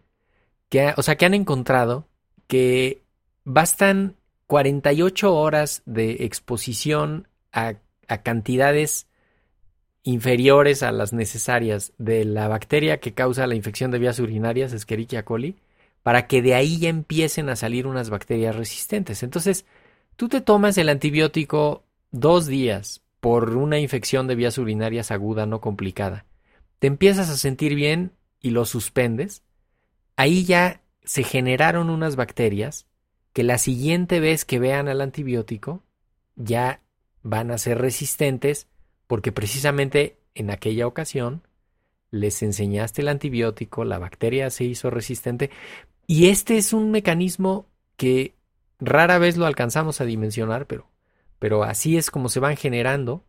que, 0.69 0.93
o 0.95 1.03
sea, 1.03 1.17
que 1.17 1.25
han 1.25 1.33
encontrado 1.33 2.07
que 2.47 3.03
bastan 3.43 4.15
48 4.47 5.35
horas 5.35 5.83
de 5.85 6.23
exposición 6.25 7.27
a, 7.51 7.75
a 8.07 8.21
cantidades 8.23 9.07
inferiores 10.03 10.81
a 10.81 10.91
las 10.91 11.13
necesarias 11.13 11.93
de 11.97 12.25
la 12.25 12.47
bacteria 12.47 12.99
que 12.99 13.13
causa 13.13 13.47
la 13.47 13.55
infección 13.55 13.91
de 13.91 13.99
vías 13.99 14.19
urinarias, 14.19 14.73
Escherichia 14.73 15.25
coli, 15.25 15.57
para 16.03 16.27
que 16.27 16.41
de 16.41 16.55
ahí 16.55 16.79
ya 16.79 16.89
empiecen 16.89 17.49
a 17.49 17.55
salir 17.55 17.87
unas 17.87 18.09
bacterias 18.09 18.55
resistentes. 18.55 19.23
Entonces, 19.23 19.65
tú 20.15 20.29
te 20.29 20.41
tomas 20.41 20.77
el 20.77 20.89
antibiótico 20.89 21.83
dos 22.11 22.47
días 22.47 23.01
por 23.19 23.55
una 23.55 23.79
infección 23.79 24.27
de 24.27 24.35
vías 24.35 24.57
urinarias 24.57 25.11
aguda 25.11 25.45
no 25.45 25.61
complicada. 25.61 26.25
Te 26.79 26.87
empiezas 26.87 27.29
a 27.29 27.37
sentir 27.37 27.75
bien 27.75 28.13
y 28.41 28.51
lo 28.51 28.65
suspendes. 28.65 29.43
Ahí 30.15 30.45
ya 30.45 30.81
se 31.03 31.23
generaron 31.23 31.89
unas 31.89 32.15
bacterias 32.15 32.85
que 33.33 33.43
la 33.43 33.57
siguiente 33.57 34.19
vez 34.19 34.45
que 34.45 34.59
vean 34.59 34.87
al 34.87 35.01
antibiótico 35.01 35.83
ya 36.35 36.81
van 37.21 37.51
a 37.51 37.57
ser 37.57 37.79
resistentes 37.79 38.67
porque 39.07 39.31
precisamente 39.31 40.17
en 40.35 40.51
aquella 40.51 40.87
ocasión 40.87 41.43
les 42.11 42.41
enseñaste 42.41 43.01
el 43.01 43.07
antibiótico, 43.07 43.85
la 43.85 43.99
bacteria 43.99 44.49
se 44.49 44.63
hizo 44.63 44.89
resistente 44.89 45.51
y 46.09 46.29
este 46.29 46.57
es 46.57 46.73
un 46.73 46.89
mecanismo 46.89 47.67
que 47.95 48.33
rara 48.79 49.19
vez 49.19 49.37
lo 49.37 49.45
alcanzamos 49.45 50.01
a 50.01 50.05
dimensionar, 50.05 50.65
pero, 50.65 50.89
pero 51.37 51.61
así 51.61 51.97
es 51.97 52.09
como 52.09 52.29
se 52.29 52.39
van 52.39 52.57
generando 52.57 53.27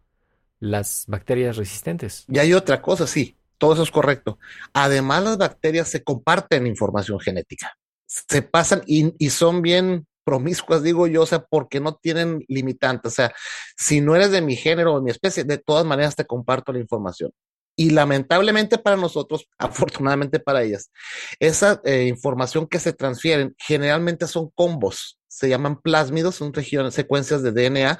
las 0.60 1.04
bacterias 1.06 1.58
resistentes. 1.58 2.24
Y 2.26 2.38
hay 2.38 2.54
otra 2.54 2.80
cosa, 2.80 3.06
sí, 3.06 3.36
todo 3.58 3.74
eso 3.74 3.82
es 3.82 3.90
correcto. 3.90 4.38
Además, 4.72 5.24
las 5.24 5.36
bacterias 5.36 5.88
se 5.88 6.02
comparten 6.02 6.66
información 6.66 7.20
genética, 7.20 7.76
se 8.06 8.40
pasan 8.40 8.80
y, 8.86 9.12
y 9.18 9.28
son 9.28 9.60
bien 9.60 10.06
promiscuas, 10.24 10.82
digo 10.82 11.06
yo, 11.06 11.24
o 11.24 11.26
sea, 11.26 11.44
porque 11.44 11.80
no 11.80 11.96
tienen 11.96 12.46
limitantes. 12.48 13.12
O 13.12 13.14
sea, 13.14 13.34
si 13.76 14.00
no 14.00 14.16
eres 14.16 14.30
de 14.30 14.40
mi 14.40 14.56
género 14.56 14.94
o 14.94 15.00
de 15.00 15.04
mi 15.04 15.10
especie, 15.10 15.44
de 15.44 15.58
todas 15.58 15.84
maneras 15.84 16.16
te 16.16 16.24
comparto 16.24 16.72
la 16.72 16.78
información. 16.78 17.30
Y 17.76 17.90
lamentablemente 17.90 18.78
para 18.78 18.96
nosotros, 18.96 19.48
afortunadamente 19.58 20.40
para 20.40 20.62
ellas, 20.62 20.90
esa 21.38 21.80
eh, 21.84 22.04
información 22.04 22.66
que 22.66 22.78
se 22.78 22.92
transfieren 22.92 23.54
generalmente 23.58 24.26
son 24.26 24.50
combos, 24.54 25.18
se 25.28 25.48
llaman 25.48 25.80
plásmidos, 25.80 26.34
son 26.36 26.52
regiones, 26.52 26.94
secuencias 26.94 27.42
de 27.42 27.52
DNA, 27.52 27.98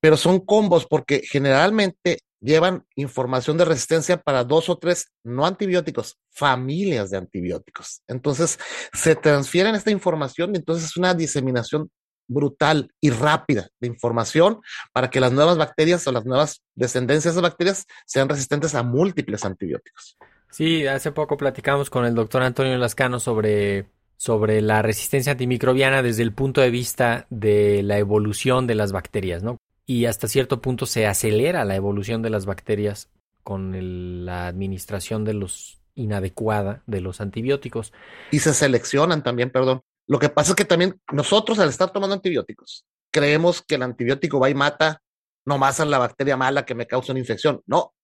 pero 0.00 0.16
son 0.16 0.40
combos 0.40 0.86
porque 0.86 1.22
generalmente 1.28 2.18
llevan 2.40 2.84
información 2.94 3.56
de 3.56 3.64
resistencia 3.64 4.18
para 4.18 4.44
dos 4.44 4.68
o 4.68 4.76
tres, 4.78 5.12
no 5.24 5.46
antibióticos, 5.46 6.18
familias 6.30 7.10
de 7.10 7.16
antibióticos. 7.16 8.02
Entonces, 8.06 8.58
se 8.92 9.16
transfieren 9.16 9.74
esta 9.74 9.90
información 9.90 10.52
y 10.54 10.58
entonces 10.58 10.90
es 10.90 10.96
una 10.96 11.14
diseminación 11.14 11.90
brutal 12.28 12.92
y 13.00 13.10
rápida 13.10 13.68
de 13.80 13.88
información 13.88 14.60
para 14.92 15.10
que 15.10 15.20
las 15.20 15.32
nuevas 15.32 15.58
bacterias 15.58 16.06
o 16.06 16.12
las 16.12 16.24
nuevas 16.24 16.62
descendencias 16.74 17.34
de 17.34 17.40
bacterias 17.40 17.86
sean 18.04 18.28
resistentes 18.28 18.74
a 18.74 18.82
múltiples 18.82 19.44
antibióticos. 19.44 20.16
Sí, 20.50 20.86
hace 20.86 21.12
poco 21.12 21.36
platicamos 21.36 21.90
con 21.90 22.04
el 22.04 22.14
doctor 22.14 22.42
Antonio 22.42 22.76
Lascano 22.78 23.20
sobre, 23.20 23.86
sobre 24.16 24.62
la 24.62 24.82
resistencia 24.82 25.32
antimicrobiana 25.32 26.02
desde 26.02 26.22
el 26.22 26.32
punto 26.32 26.60
de 26.60 26.70
vista 26.70 27.26
de 27.30 27.82
la 27.82 27.98
evolución 27.98 28.66
de 28.66 28.74
las 28.74 28.92
bacterias, 28.92 29.42
¿no? 29.42 29.58
y 29.86 30.06
hasta 30.06 30.26
cierto 30.26 30.60
punto 30.60 30.84
se 30.84 31.06
acelera 31.06 31.64
la 31.64 31.76
evolución 31.76 32.20
de 32.20 32.30
las 32.30 32.44
bacterias 32.44 33.08
con 33.44 34.26
la 34.26 34.48
administración 34.48 35.24
de 35.24 35.34
los 35.34 35.78
inadecuada 35.94 36.82
de 36.86 37.00
los 37.00 37.20
antibióticos. 37.20 37.92
Y 38.30 38.40
se 38.40 38.52
seleccionan 38.52 39.22
también, 39.22 39.50
perdón. 39.50 39.80
Lo 40.06 40.18
que 40.18 40.28
pasa 40.28 40.52
es 40.52 40.56
que 40.56 40.64
también 40.64 41.00
nosotros 41.12 41.58
al 41.58 41.68
estar 41.68 41.90
tomando 41.90 42.14
antibióticos, 42.14 42.86
creemos 43.10 43.62
que 43.62 43.74
el 43.74 43.82
antibiótico 43.82 44.38
va 44.38 44.50
y 44.50 44.54
mata 44.54 45.02
nomás 45.44 45.80
a 45.80 45.84
la 45.84 45.98
bacteria 45.98 46.36
mala 46.36 46.64
que 46.64 46.74
me 46.74 46.86
causa 46.86 47.12
una 47.12 47.20
infección. 47.20 47.62
No, 47.66 47.94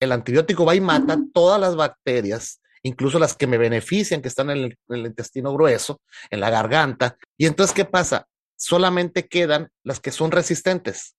el 0.00 0.12
antibiótico 0.12 0.64
va 0.64 0.74
y 0.74 0.80
mata 0.80 1.18
todas 1.34 1.60
las 1.60 1.76
bacterias, 1.76 2.60
incluso 2.82 3.18
las 3.18 3.34
que 3.34 3.46
me 3.46 3.58
benefician, 3.58 4.22
que 4.22 4.28
están 4.28 4.50
en 4.50 4.58
el, 4.58 4.78
en 4.88 4.96
el 4.96 5.06
intestino 5.06 5.52
grueso, 5.52 6.00
en 6.30 6.40
la 6.40 6.50
garganta. 6.50 7.16
Y 7.36 7.46
entonces, 7.46 7.74
¿qué 7.74 7.84
pasa? 7.84 8.26
Solamente 8.56 9.28
quedan 9.28 9.70
las 9.82 10.00
que 10.00 10.10
son 10.10 10.30
resistentes 10.30 11.16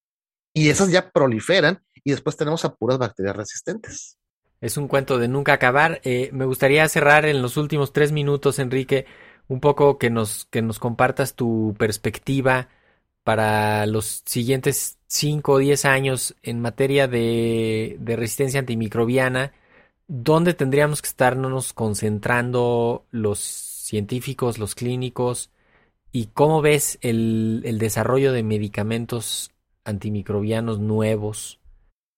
y 0.53 0.69
esas 0.69 0.91
ya 0.91 1.11
proliferan 1.11 1.83
y 2.03 2.11
después 2.11 2.37
tenemos 2.37 2.65
a 2.65 2.73
puras 2.75 2.97
bacterias 2.97 3.35
resistentes. 3.35 4.17
Es 4.59 4.77
un 4.77 4.87
cuento 4.87 5.17
de 5.17 5.27
nunca 5.27 5.53
acabar. 5.53 6.01
Eh, 6.03 6.29
me 6.33 6.45
gustaría 6.45 6.87
cerrar 6.87 7.25
en 7.25 7.41
los 7.41 7.57
últimos 7.57 7.93
tres 7.93 8.11
minutos, 8.11 8.59
Enrique, 8.59 9.05
un 9.51 9.59
poco 9.59 9.97
que 9.97 10.09
nos, 10.09 10.45
que 10.45 10.61
nos 10.61 10.79
compartas 10.79 11.35
tu 11.35 11.75
perspectiva 11.77 12.69
para 13.25 13.85
los 13.85 14.23
siguientes 14.25 14.97
cinco 15.07 15.53
o 15.53 15.57
diez 15.57 15.83
años 15.83 16.35
en 16.41 16.61
materia 16.61 17.09
de, 17.09 17.97
de 17.99 18.15
resistencia 18.15 18.61
antimicrobiana. 18.61 19.51
¿Dónde 20.07 20.53
tendríamos 20.53 21.01
que 21.01 21.09
estarnos 21.09 21.73
concentrando 21.73 23.05
los 23.11 23.39
científicos, 23.41 24.57
los 24.57 24.73
clínicos? 24.73 25.51
¿Y 26.13 26.27
cómo 26.27 26.61
ves 26.61 26.97
el, 27.01 27.61
el 27.65 27.77
desarrollo 27.77 28.31
de 28.31 28.43
medicamentos 28.43 29.51
antimicrobianos 29.83 30.79
nuevos? 30.79 31.59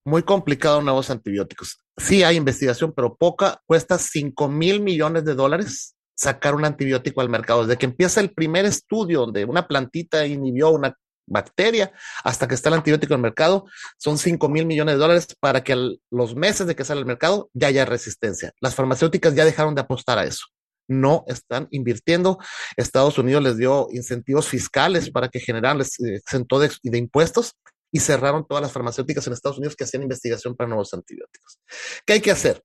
Muy 0.04 0.22
complicado 0.22 0.82
nuevos 0.82 1.10
antibióticos. 1.10 1.80
Sí 1.96 2.22
hay 2.22 2.36
investigación, 2.36 2.92
pero 2.92 3.16
poca. 3.16 3.60
Cuesta 3.66 3.98
5 3.98 4.48
mil 4.48 4.80
millones 4.80 5.24
de 5.24 5.34
dólares 5.34 5.93
sacar 6.14 6.54
un 6.54 6.64
antibiótico 6.64 7.20
al 7.20 7.28
mercado. 7.28 7.66
Desde 7.66 7.78
que 7.78 7.86
empieza 7.86 8.20
el 8.20 8.32
primer 8.32 8.64
estudio 8.64 9.20
donde 9.20 9.44
una 9.44 9.66
plantita 9.66 10.26
inhibió 10.26 10.70
una 10.70 10.96
bacteria 11.26 11.92
hasta 12.22 12.46
que 12.46 12.54
está 12.54 12.68
el 12.68 12.76
antibiótico 12.76 13.14
en 13.14 13.18
el 13.18 13.22
mercado, 13.22 13.66
son 13.98 14.18
5 14.18 14.48
mil 14.48 14.66
millones 14.66 14.94
de 14.94 15.00
dólares 15.00 15.26
para 15.40 15.64
que 15.64 15.96
los 16.10 16.36
meses 16.36 16.66
de 16.66 16.76
que 16.76 16.84
sale 16.84 17.00
al 17.00 17.06
mercado 17.06 17.50
ya 17.52 17.68
haya 17.68 17.84
resistencia. 17.84 18.52
Las 18.60 18.74
farmacéuticas 18.74 19.34
ya 19.34 19.44
dejaron 19.44 19.74
de 19.74 19.82
apostar 19.82 20.18
a 20.18 20.24
eso 20.24 20.46
no 20.86 21.24
están 21.28 21.66
invirtiendo. 21.70 22.38
Estados 22.76 23.16
Unidos 23.16 23.42
les 23.42 23.56
dio 23.56 23.88
incentivos 23.90 24.48
fiscales 24.48 25.10
para 25.10 25.30
que 25.30 25.40
generaran, 25.40 25.78
les 25.78 25.98
exentó 25.98 26.58
de, 26.58 26.70
de 26.82 26.98
impuestos 26.98 27.54
y 27.90 28.00
cerraron 28.00 28.46
todas 28.46 28.60
las 28.60 28.72
farmacéuticas 28.72 29.26
en 29.26 29.32
Estados 29.32 29.56
Unidos 29.56 29.76
que 29.76 29.84
hacían 29.84 30.02
investigación 30.02 30.54
para 30.54 30.68
nuevos 30.68 30.92
antibióticos. 30.92 31.58
¿Qué 32.04 32.14
hay 32.14 32.20
que 32.20 32.32
hacer? 32.32 32.62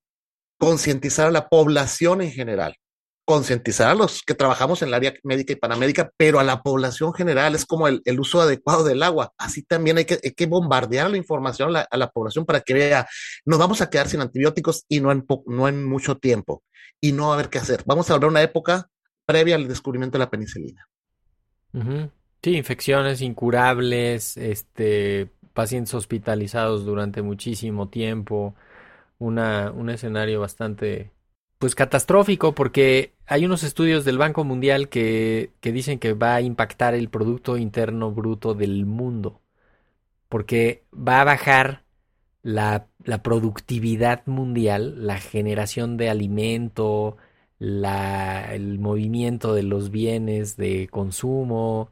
Concientizar 0.57 1.27
a 1.27 1.31
la 1.31 1.47
población 1.47 2.21
en 2.21 2.31
general 2.31 2.75
concientizar 3.29 3.89
a 3.89 3.93
los 3.93 4.23
que 4.23 4.33
trabajamos 4.33 4.81
en 4.81 4.87
el 4.87 4.95
área 4.95 5.13
médica 5.21 5.53
y 5.53 5.55
paramédica, 5.55 6.11
pero 6.17 6.39
a 6.39 6.43
la 6.43 6.63
población 6.63 7.13
general 7.13 7.53
es 7.53 7.63
como 7.63 7.87
el, 7.87 8.01
uso 8.19 8.41
adecuado 8.41 8.83
del 8.83 9.03
agua. 9.03 9.33
Así 9.37 9.61
también 9.61 9.99
hay 9.99 10.05
que, 10.05 10.45
bombardear 10.47 11.11
la 11.11 11.17
información 11.17 11.75
a 11.75 11.95
la, 11.95 12.09
población 12.09 12.47
para 12.47 12.61
que 12.61 12.73
vea, 12.73 13.07
nos 13.45 13.59
vamos 13.59 13.81
a 13.81 13.89
quedar 13.91 14.07
sin 14.07 14.21
antibióticos 14.21 14.83
y 14.89 14.99
no 14.99 15.11
en, 15.11 15.27
no 15.45 15.67
en 15.67 15.85
mucho 15.87 16.17
tiempo 16.17 16.63
y 16.99 17.11
no 17.11 17.27
va 17.27 17.33
a 17.33 17.33
haber 17.35 17.49
qué 17.49 17.59
hacer. 17.59 17.83
Vamos 17.85 18.09
a 18.09 18.15
hablar 18.15 18.31
una 18.31 18.41
época 18.41 18.89
previa 19.27 19.57
al 19.57 19.67
descubrimiento 19.67 20.17
de 20.17 20.23
la 20.23 20.31
penicilina. 20.31 20.87
Sí, 22.41 22.57
infecciones 22.57 23.21
incurables, 23.21 24.37
este, 24.37 25.29
pacientes 25.53 25.93
hospitalizados 25.93 26.83
durante 26.83 27.21
muchísimo 27.21 27.89
tiempo, 27.89 28.55
una, 29.19 29.69
un 29.69 29.91
escenario 29.91 30.39
bastante 30.39 31.11
pues 31.59 31.75
catastrófico 31.75 32.55
porque 32.55 33.13
hay 33.27 33.45
unos 33.45 33.63
estudios 33.63 34.05
del 34.05 34.17
Banco 34.17 34.43
Mundial 34.45 34.89
que, 34.89 35.51
que, 35.61 35.71
dicen 35.73 35.99
que 35.99 36.13
va 36.13 36.35
a 36.35 36.41
impactar 36.41 36.95
el 36.95 37.09
Producto 37.09 37.57
Interno 37.57 38.11
Bruto 38.11 38.55
del 38.55 38.85
mundo, 38.85 39.41
porque 40.29 40.85
va 40.93 41.21
a 41.21 41.25
bajar 41.25 41.83
la, 42.43 42.87
la 43.03 43.21
productividad 43.23 44.25
mundial, 44.25 45.05
la 45.05 45.19
generación 45.19 45.97
de 45.97 46.09
alimento, 46.09 47.17
la, 47.59 48.53
el 48.55 48.79
movimiento 48.79 49.53
de 49.53 49.63
los 49.63 49.91
bienes 49.91 50.57
de 50.57 50.87
consumo, 50.89 51.91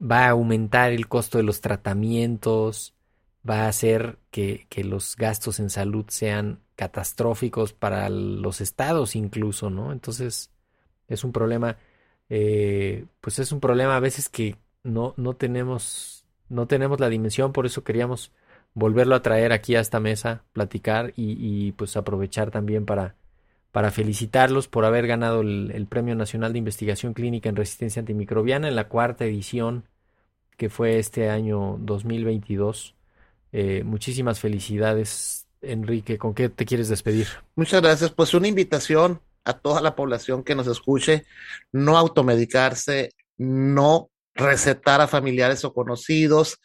va 0.00 0.26
a 0.26 0.30
aumentar 0.30 0.92
el 0.92 1.08
costo 1.08 1.38
de 1.38 1.44
los 1.44 1.62
tratamientos, 1.62 2.94
va 3.48 3.64
a 3.64 3.68
hacer 3.68 4.18
que, 4.30 4.66
que 4.68 4.84
los 4.84 5.16
gastos 5.16 5.60
en 5.60 5.70
salud 5.70 6.06
sean 6.08 6.60
catastróficos 6.76 7.72
para 7.72 8.08
los 8.10 8.60
estados 8.60 9.16
incluso, 9.16 9.70
¿no? 9.70 9.92
Entonces 9.92 10.50
es 11.08 11.24
un 11.24 11.32
problema, 11.32 11.78
eh, 12.28 13.06
pues 13.20 13.38
es 13.38 13.52
un 13.52 13.60
problema 13.60 13.96
a 13.96 14.00
veces 14.00 14.28
que 14.28 14.56
no, 14.82 15.14
no 15.16 15.34
tenemos, 15.34 16.24
no 16.48 16.66
tenemos 16.66 17.00
la 17.00 17.08
dimensión, 17.08 17.52
por 17.52 17.66
eso 17.66 17.82
queríamos 17.82 18.32
volverlo 18.74 19.14
a 19.14 19.22
traer 19.22 19.52
aquí 19.52 19.74
a 19.74 19.80
esta 19.80 20.00
mesa, 20.00 20.44
platicar 20.52 21.12
y, 21.16 21.72
pues 21.72 21.96
aprovechar 21.96 22.50
también 22.50 22.84
para, 22.84 23.16
para 23.72 23.90
felicitarlos 23.90 24.68
por 24.68 24.84
haber 24.84 25.06
ganado 25.06 25.40
el, 25.40 25.86
Premio 25.88 26.14
Nacional 26.14 26.52
de 26.52 26.58
Investigación 26.58 27.14
Clínica 27.14 27.48
en 27.48 27.56
Resistencia 27.56 28.00
Antimicrobiana 28.00 28.68
en 28.68 28.76
la 28.76 28.88
cuarta 28.88 29.24
edición 29.24 29.84
que 30.58 30.68
fue 30.68 30.98
este 30.98 31.30
año 31.30 31.78
2022. 31.80 32.94
Eh, 33.52 33.82
muchísimas 33.84 34.40
felicidades, 34.40 35.45
Enrique. 35.62 36.18
¿Con 36.18 36.34
qué 36.34 36.48
te 36.48 36.64
quieres 36.64 36.88
despedir? 36.88 37.28
Muchas 37.54 37.82
gracias. 37.82 38.10
Pues 38.10 38.34
una 38.34 38.48
invitación 38.48 39.20
a 39.44 39.54
toda 39.54 39.80
la 39.80 39.94
población 39.94 40.42
que 40.42 40.54
nos 40.54 40.66
escuche, 40.66 41.24
no 41.72 41.96
automedicarse, 41.96 43.10
no 43.38 44.10
recetar 44.34 45.00
a 45.00 45.08
familiares 45.08 45.64
o 45.64 45.72
conocidos, 45.72 46.58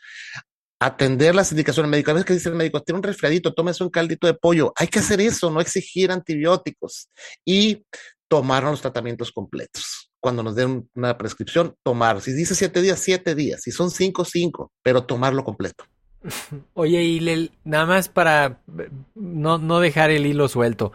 atender 0.79 1.35
las 1.35 1.51
indicaciones 1.51 1.89
médicas. 1.89 2.11
A 2.11 2.13
veces 2.15 2.25
que 2.25 2.33
dice 2.33 2.49
el 2.49 2.55
médico, 2.55 2.81
tiene 2.81 2.97
un 2.97 3.03
resfriadito, 3.03 3.53
tómese 3.53 3.83
un 3.83 3.91
caldito 3.91 4.27
de 4.27 4.33
pollo. 4.33 4.73
Hay 4.75 4.87
que 4.87 4.99
hacer 4.99 5.21
eso, 5.21 5.51
no 5.51 5.61
exigir 5.61 6.11
antibióticos 6.11 7.09
y 7.45 7.85
tomar 8.27 8.63
los 8.63 8.81
tratamientos 8.81 9.31
completos. 9.31 10.11
Cuando 10.19 10.41
nos 10.41 10.55
den 10.55 10.89
una 10.95 11.17
prescripción, 11.17 11.75
tomar. 11.83 12.21
Si 12.21 12.31
dice 12.31 12.55
siete 12.55 12.81
días, 12.81 12.99
siete 12.99 13.35
días. 13.35 13.61
Si 13.61 13.71
son 13.71 13.91
cinco, 13.91 14.25
cinco, 14.25 14.71
pero 14.83 15.03
tomarlo 15.03 15.43
completo. 15.43 15.85
Oye, 16.73 17.03
y 17.03 17.51
nada 17.63 17.85
más 17.85 18.09
para 18.09 18.59
no, 19.15 19.57
no 19.57 19.79
dejar 19.79 20.11
el 20.11 20.25
hilo 20.25 20.47
suelto. 20.47 20.91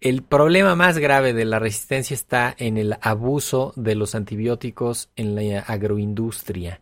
El 0.00 0.22
problema 0.22 0.76
más 0.76 0.98
grave 0.98 1.32
de 1.32 1.44
la 1.44 1.58
resistencia 1.58 2.14
está 2.14 2.54
en 2.56 2.78
el 2.78 2.96
abuso 3.02 3.72
de 3.76 3.94
los 3.94 4.14
antibióticos 4.14 5.10
en 5.16 5.34
la 5.34 5.60
agroindustria. 5.60 6.80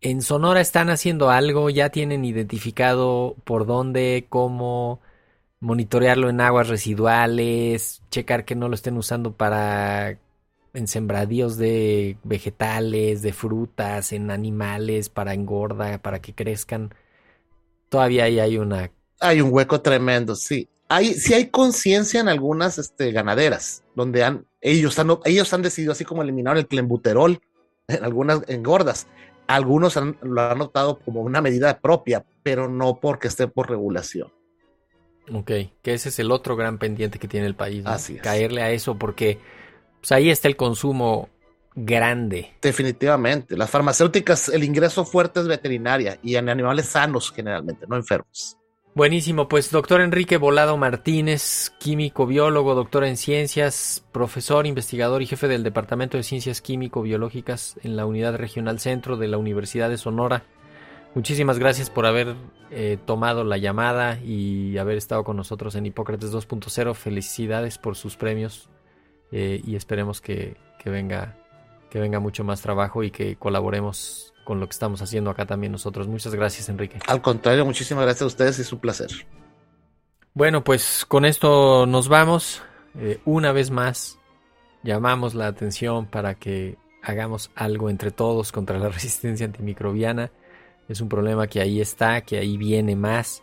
En 0.00 0.22
Sonora 0.22 0.60
están 0.60 0.88
haciendo 0.88 1.30
algo, 1.30 1.68
ya 1.68 1.90
tienen 1.90 2.24
identificado 2.24 3.36
por 3.44 3.66
dónde, 3.66 4.26
cómo 4.28 5.00
monitorearlo 5.60 6.30
en 6.30 6.40
aguas 6.40 6.68
residuales, 6.68 8.02
checar 8.10 8.44
que 8.44 8.54
no 8.54 8.68
lo 8.68 8.74
estén 8.74 8.96
usando 8.96 9.32
para 9.32 10.18
en 10.76 10.88
sembradíos 10.88 11.56
de 11.56 12.18
vegetales, 12.22 13.22
de 13.22 13.32
frutas, 13.32 14.12
en 14.12 14.30
animales, 14.30 15.08
para 15.08 15.34
engorda, 15.34 15.98
para 15.98 16.20
que 16.20 16.34
crezcan. 16.34 16.94
Todavía 17.88 18.24
ahí 18.24 18.38
hay 18.40 18.58
una... 18.58 18.90
Hay 19.18 19.40
un 19.40 19.52
hueco 19.52 19.80
tremendo, 19.80 20.36
sí 20.36 20.68
hay, 20.88 21.14
sí 21.14 21.34
hay 21.34 21.46
conciencia 21.46 22.20
en 22.20 22.28
algunas 22.28 22.78
este, 22.78 23.12
ganaderas, 23.12 23.82
donde 23.94 24.24
han, 24.24 24.46
ellos, 24.60 24.98
han, 24.98 25.18
ellos 25.24 25.52
han 25.52 25.62
decidido 25.62 25.92
así 25.92 26.04
como 26.04 26.22
eliminar 26.22 26.56
el 26.56 26.66
clenbuterol 26.66 27.40
en 27.88 28.04
algunas 28.04 28.42
engordas. 28.48 29.06
Algunos 29.46 29.94
lo 30.22 30.40
han 30.40 30.58
notado 30.58 30.98
como 30.98 31.22
una 31.22 31.40
medida 31.40 31.78
propia, 31.78 32.24
pero 32.42 32.68
no 32.68 32.98
porque 33.00 33.28
esté 33.28 33.46
por 33.46 33.70
regulación. 33.70 34.32
Ok, 35.32 35.50
que 35.82 35.94
ese 35.94 36.08
es 36.08 36.18
el 36.18 36.30
otro 36.30 36.56
gran 36.56 36.78
pendiente 36.78 37.18
que 37.18 37.28
tiene 37.28 37.46
el 37.46 37.54
país. 37.54 37.84
Así 37.86 38.16
Caerle 38.16 38.62
a 38.62 38.70
eso 38.70 38.96
porque 38.96 39.38
pues, 40.06 40.12
ahí 40.12 40.30
está 40.30 40.46
el 40.46 40.54
consumo 40.54 41.28
grande. 41.74 42.52
Definitivamente. 42.62 43.56
Las 43.56 43.70
farmacéuticas, 43.70 44.48
el 44.50 44.62
ingreso 44.62 45.04
fuerte 45.04 45.40
es 45.40 45.48
veterinaria 45.48 46.20
y 46.22 46.36
en 46.36 46.48
animales 46.48 46.86
sanos 46.86 47.32
generalmente, 47.32 47.86
no 47.88 47.96
enfermos. 47.96 48.56
Buenísimo, 48.94 49.48
pues 49.48 49.72
doctor 49.72 50.00
Enrique 50.00 50.36
Volado 50.36 50.76
Martínez, 50.76 51.72
químico 51.80 52.24
biólogo, 52.24 52.76
doctor 52.76 53.04
en 53.04 53.16
ciencias, 53.16 54.04
profesor, 54.12 54.64
investigador 54.66 55.22
y 55.22 55.26
jefe 55.26 55.48
del 55.48 55.64
Departamento 55.64 56.16
de 56.16 56.22
Ciencias 56.22 56.62
Químico-Biológicas 56.62 57.76
en 57.82 57.96
la 57.96 58.06
Unidad 58.06 58.36
Regional 58.36 58.78
Centro 58.78 59.16
de 59.16 59.26
la 59.26 59.38
Universidad 59.38 59.90
de 59.90 59.98
Sonora. 59.98 60.44
Muchísimas 61.16 61.58
gracias 61.58 61.90
por 61.90 62.06
haber 62.06 62.36
eh, 62.70 62.96
tomado 63.04 63.42
la 63.42 63.58
llamada 63.58 64.20
y 64.20 64.78
haber 64.78 64.98
estado 64.98 65.24
con 65.24 65.36
nosotros 65.36 65.74
en 65.74 65.84
Hipócrates 65.84 66.32
2.0. 66.32 66.94
Felicidades 66.94 67.76
por 67.76 67.96
sus 67.96 68.16
premios 68.16 68.70
eh, 69.32 69.60
y 69.64 69.76
esperemos 69.76 70.20
que, 70.20 70.56
que, 70.78 70.90
venga, 70.90 71.36
que 71.90 71.98
venga 71.98 72.20
mucho 72.20 72.44
más 72.44 72.60
trabajo 72.60 73.02
y 73.02 73.10
que 73.10 73.36
colaboremos 73.36 74.34
con 74.44 74.60
lo 74.60 74.66
que 74.66 74.72
estamos 74.72 75.02
haciendo 75.02 75.30
acá 75.30 75.44
también 75.44 75.72
nosotros. 75.72 76.06
Muchas 76.06 76.34
gracias, 76.34 76.68
Enrique. 76.68 76.98
Al 77.06 77.20
contrario, 77.20 77.64
muchísimas 77.64 78.04
gracias 78.04 78.22
a 78.22 78.26
ustedes, 78.26 78.58
es 78.58 78.72
un 78.72 78.78
placer. 78.78 79.10
Bueno, 80.32 80.62
pues 80.62 81.04
con 81.06 81.24
esto 81.24 81.86
nos 81.86 82.08
vamos. 82.08 82.62
Eh, 82.98 83.20
una 83.24 83.52
vez 83.52 83.70
más, 83.70 84.18
llamamos 84.82 85.34
la 85.34 85.48
atención 85.48 86.06
para 86.06 86.34
que 86.34 86.76
hagamos 87.02 87.50
algo 87.54 87.90
entre 87.90 88.10
todos 88.10 88.52
contra 88.52 88.78
la 88.78 88.88
resistencia 88.90 89.46
antimicrobiana. 89.46 90.30
Es 90.88 91.00
un 91.00 91.08
problema 91.08 91.48
que 91.48 91.60
ahí 91.60 91.80
está, 91.80 92.20
que 92.20 92.38
ahí 92.38 92.56
viene 92.56 92.94
más 92.94 93.42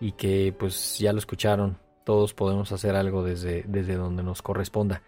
y 0.00 0.12
que 0.12 0.54
pues 0.56 0.98
ya 0.98 1.12
lo 1.12 1.18
escucharon. 1.18 1.78
Todos 2.06 2.34
podemos 2.34 2.70
hacer 2.70 2.94
algo 2.94 3.24
desde, 3.24 3.64
desde 3.66 3.96
donde 3.96 4.22
nos 4.22 4.40
corresponda. 4.40 5.02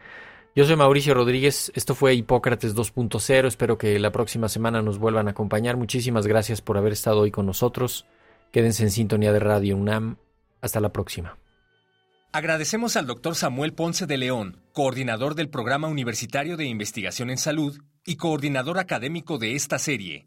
Yo 0.57 0.65
soy 0.65 0.75
Mauricio 0.75 1.15
Rodríguez, 1.15 1.71
esto 1.77 1.95
fue 1.95 2.15
Hipócrates 2.15 2.75
2.0, 2.75 3.47
espero 3.47 3.79
que 3.79 3.97
la 4.01 4.11
próxima 4.11 4.49
semana 4.49 4.83
nos 4.83 4.99
vuelvan 4.99 5.29
a 5.29 5.31
acompañar. 5.31 5.77
Muchísimas 5.77 6.27
gracias 6.27 6.61
por 6.61 6.77
haber 6.77 6.93
estado 6.93 7.21
hoy 7.21 7.31
con 7.31 7.47
nosotros. 7.47 8.05
Quédense 8.51 8.83
en 8.83 8.91
sintonía 8.91 9.33
de 9.33 9.39
Radio 9.39 9.77
UNAM. 9.77 10.17
Hasta 10.61 10.81
la 10.81 10.93
próxima. 10.93 11.39
Agradecemos 12.33 12.97
al 12.97 13.07
doctor 13.07 13.37
Samuel 13.37 13.75
Ponce 13.75 14.07
de 14.07 14.17
León, 14.17 14.61
coordinador 14.73 15.37
del 15.37 15.51
Programa 15.51 15.87
Universitario 15.87 16.57
de 16.57 16.65
Investigación 16.65 17.31
en 17.31 17.39
Salud 17.39 17.79
y 18.05 18.17
coordinador 18.17 18.81
académico 18.81 19.39
de 19.39 19.55
esta 19.55 19.79
serie 19.79 20.27